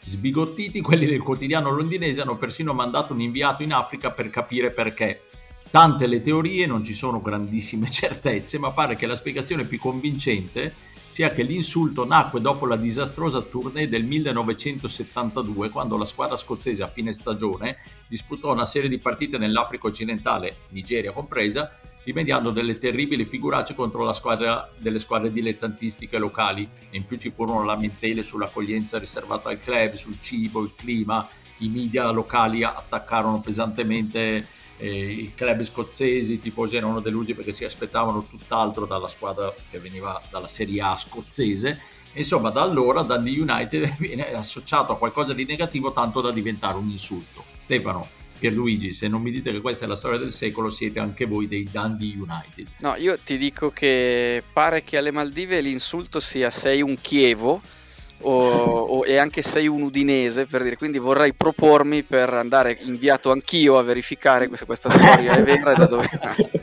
Sbigottiti, 0.05 0.81
quelli 0.81 1.07
del 1.07 1.23
quotidiano 1.23 1.71
londinese 1.71 2.23
hanno 2.23 2.37
persino 2.37 2.75
mandato 2.75 3.13
un 3.13 3.21
inviato 3.21 3.63
in 3.63 3.73
Africa 3.73 4.11
per 4.11 4.31
capire 4.31 4.71
perché. 4.71 5.29
Tante 5.71 6.07
le 6.07 6.21
teorie, 6.21 6.67
non 6.67 6.85
ci 6.85 6.93
sono 6.93 7.23
grandissime 7.23 7.89
certezze, 7.91 8.59
ma 8.59 8.73
pare 8.73 8.97
che 8.97 9.07
la 9.07 9.15
spiegazione 9.15 9.65
più 9.65 9.79
convincente 9.79 10.91
sia 11.07 11.31
che 11.31 11.43
l'insulto 11.43 12.05
nacque 12.05 12.41
dopo 12.41 12.67
la 12.67 12.77
disastrosa 12.77 13.43
tournée 13.43 13.89
del 13.89 14.05
1972, 14.05 15.69
quando 15.69 15.97
la 15.97 16.05
squadra 16.05 16.37
scozzese 16.37 16.83
a 16.83 16.89
fine 16.89 17.13
stagione 17.13 17.79
disputò 18.09 18.51
una 18.51 18.67
serie 18.67 18.89
di 18.89 18.99
partite 18.99 19.39
nell'Africa 19.39 19.87
occidentale, 19.87 20.57
Nigeria 20.71 21.13
compresa, 21.13 21.71
rimediando 22.05 22.51
delle 22.51 22.79
terribili 22.79 23.25
figuracce 23.25 23.75
contro 23.75 24.03
la 24.05 24.13
squadra 24.13 24.71
delle 24.77 24.99
squadre 24.99 25.33
dilettantistiche 25.33 26.19
locali 26.19 26.69
e 26.91 26.97
in 26.97 27.07
più 27.07 27.17
ci 27.17 27.31
furono 27.31 27.65
lamentele 27.65 28.23
sull'accoglienza 28.23 28.99
riservata 28.99 29.49
al 29.49 29.61
club, 29.61 29.95
sul 29.95 30.19
cibo, 30.21 30.63
il 30.63 30.73
clima, 30.75 31.29
i 31.59 31.69
media 31.69 32.11
locali 32.11 32.65
attaccarono 32.65 33.41
pesantemente 33.41 34.47
eh, 34.79 35.13
i 35.13 35.33
club 35.35 35.63
scozzesi, 35.63 36.35
i 36.35 36.41
tifosi 36.41 36.77
erano 36.77 37.01
delusi 37.01 37.35
perché 37.35 37.53
si 37.53 37.65
aspettavano 37.65 38.27
tutt'altro 38.29 38.85
dalla 38.85 39.09
squadra 39.09 39.55
che 39.71 39.79
veniva 39.79 40.21
dalla 40.29 40.49
Serie 40.49 40.83
A 40.83 40.97
scozzese. 40.97 41.81
Insomma, 42.15 42.51
da 42.51 42.63
allora 42.63 43.03
Dundee 43.03 43.41
United 43.41 43.97
viene 43.99 44.33
associato 44.35 44.93
a 44.93 44.99
qualcosa 44.99 45.33
di 45.33 45.45
negativo 45.45 45.93
tanto 45.93 46.21
da 46.21 46.33
diventare 46.33 46.77
un 46.77 46.89
insulto. 46.89 47.45
Stefano, 47.59 48.09
Pierluigi, 48.43 48.93
se 48.93 49.07
non 49.07 49.23
mi 49.23 49.31
dite 49.31 49.53
che 49.53 49.61
questa 49.61 49.85
è 49.85 49.89
la 49.89 49.95
storia 49.95 50.19
del 50.19 50.33
secolo, 50.33 50.69
siete 50.69 50.99
anche 50.99 51.27
voi 51.27 51.47
dei 51.47 51.69
Dundee 51.71 52.17
United. 52.17 52.67
No, 52.79 52.97
io 52.97 53.17
ti 53.17 53.39
dico 53.39 53.71
che 53.71 54.43
pare 54.53 54.83
che 54.83 54.97
alle 54.97 55.13
Maldive 55.13 55.61
l'insulto 55.61 56.19
sia 56.19 56.51
sei 56.51 56.83
un 56.83 56.97
Chievo 57.01 57.63
o, 58.23 58.81
o, 58.81 59.05
e 59.05 59.19
anche 59.19 59.43
sei 59.43 59.67
un 59.67 59.83
udinese 59.83 60.47
per 60.47 60.63
dire. 60.63 60.77
Quindi 60.77 60.99
vorrei 60.99 61.35
propormi 61.35 62.03
per 62.03 62.33
andare 62.33 62.79
inviato 62.83 63.31
anch'io 63.31 63.79
a 63.79 63.83
verificare 63.83 64.49
se 64.53 64.65
questa 64.65 64.91
storia 64.91 65.33
è 65.35 65.43
vera 65.43 65.73
e 65.73 65.77
da 65.77 65.87
dove 65.87 66.09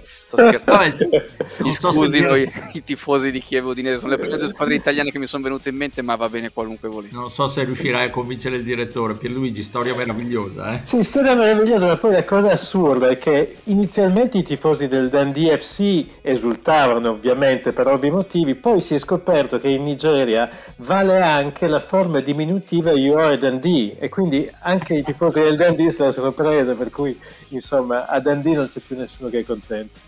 sto 0.03 0.37
scherzando. 0.37 1.09
Mi 1.57 1.71
so 1.71 1.91
scusino 1.91 2.35
i, 2.35 2.49
i, 2.73 2.83
tifosi 2.83 3.31
di 3.31 3.39
Chievo 3.39 3.71
udinese 3.71 3.99
sono 3.99 4.11
le 4.11 4.17
prime 4.17 4.37
due 4.37 4.47
squadre 4.47 4.75
italiane 4.75 5.11
che 5.11 5.19
mi 5.19 5.25
sono 5.25 5.43
venute 5.43 5.69
in 5.69 5.75
mente 5.75 6.01
ma 6.01 6.15
va 6.15 6.29
bene 6.29 6.51
qualunque 6.51 6.89
volete. 6.89 7.15
Non 7.15 7.31
so 7.31 7.47
se 7.47 7.63
riuscirai 7.63 8.07
a 8.07 8.09
convincere 8.09 8.57
il 8.57 8.63
direttore. 8.63 9.15
Pierluigi 9.15 9.63
storia 9.63 9.95
meravigliosa 9.95 10.73
eh? 10.73 10.79
sì 10.83 11.03
storia 11.03 11.35
meravigliosa 11.35 11.87
ma 11.87 11.97
poi 11.97 12.13
la 12.13 12.23
cosa 12.23 12.51
assurda 12.51 13.09
è 13.09 13.17
che 13.17 13.57
inizialmente 13.65 14.37
i 14.37 14.43
tifosi 14.43 14.87
del 14.87 15.09
Dundee 15.09 15.57
FC 15.57 16.05
esultavano 16.21 17.11
ovviamente 17.11 17.71
per 17.71 17.87
ovvi 17.87 18.09
motivi 18.09 18.55
poi 18.55 18.81
si 18.81 18.95
è 18.95 18.99
scoperto 18.99 19.59
che 19.59 19.69
in 19.69 19.83
Nigeria 19.83 20.49
vale 20.77 21.21
anche 21.21 21.48
anche 21.49 21.67
la 21.67 21.79
forma 21.79 22.19
diminutiva 22.19 22.91
You 22.91 23.17
are 23.17 23.37
Dundee 23.37 23.97
e 23.97 24.07
quindi 24.07 24.49
anche 24.61 24.97
i 24.97 25.03
tifosi 25.03 25.39
del 25.39 25.57
Dundee 25.57 25.89
se 25.89 26.03
la 26.03 26.11
sono 26.11 26.31
presa 26.31 26.73
per 26.75 26.91
cui 26.91 27.19
insomma 27.49 28.05
a 28.05 28.19
Dundee 28.19 28.53
non 28.53 28.69
c'è 28.69 28.79
più 28.79 28.95
nessuno 28.95 29.29
che 29.29 29.39
è 29.39 29.43
contento 29.43 30.07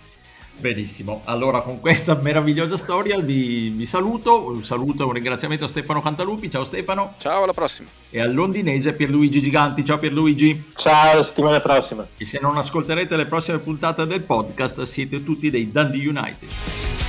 Benissimo, 0.57 1.21
allora 1.23 1.61
con 1.61 1.79
questa 1.79 2.13
meravigliosa 2.13 2.77
storia 2.77 3.17
vi, 3.19 3.69
vi, 3.69 3.85
saluto, 3.87 4.47
un 4.47 4.63
saluto 4.63 5.01
e 5.01 5.05
un 5.07 5.13
ringraziamento 5.13 5.65
a 5.65 5.67
Stefano 5.67 6.01
Cantalupi, 6.01 6.51
ciao 6.51 6.63
Stefano. 6.63 7.15
Ciao, 7.17 7.43
alla 7.43 7.53
prossima. 7.53 7.89
E 8.11 8.21
al 8.21 8.31
londinese 8.31 8.93
Pierluigi 8.93 9.41
Giganti, 9.41 9.83
ciao 9.83 9.97
Pierluigi. 9.97 10.71
Ciao, 10.75 11.13
alla 11.13 11.23
settimana 11.23 11.59
prossima. 11.61 12.05
E 12.15 12.25
se 12.25 12.37
non 12.39 12.57
ascolterete 12.57 13.15
le 13.15 13.25
prossime 13.25 13.57
puntate 13.57 14.05
del 14.05 14.21
podcast 14.21 14.83
siete 14.83 15.23
tutti 15.23 15.49
dei 15.49 15.71
Dundee 15.71 16.07
United. 16.07 17.00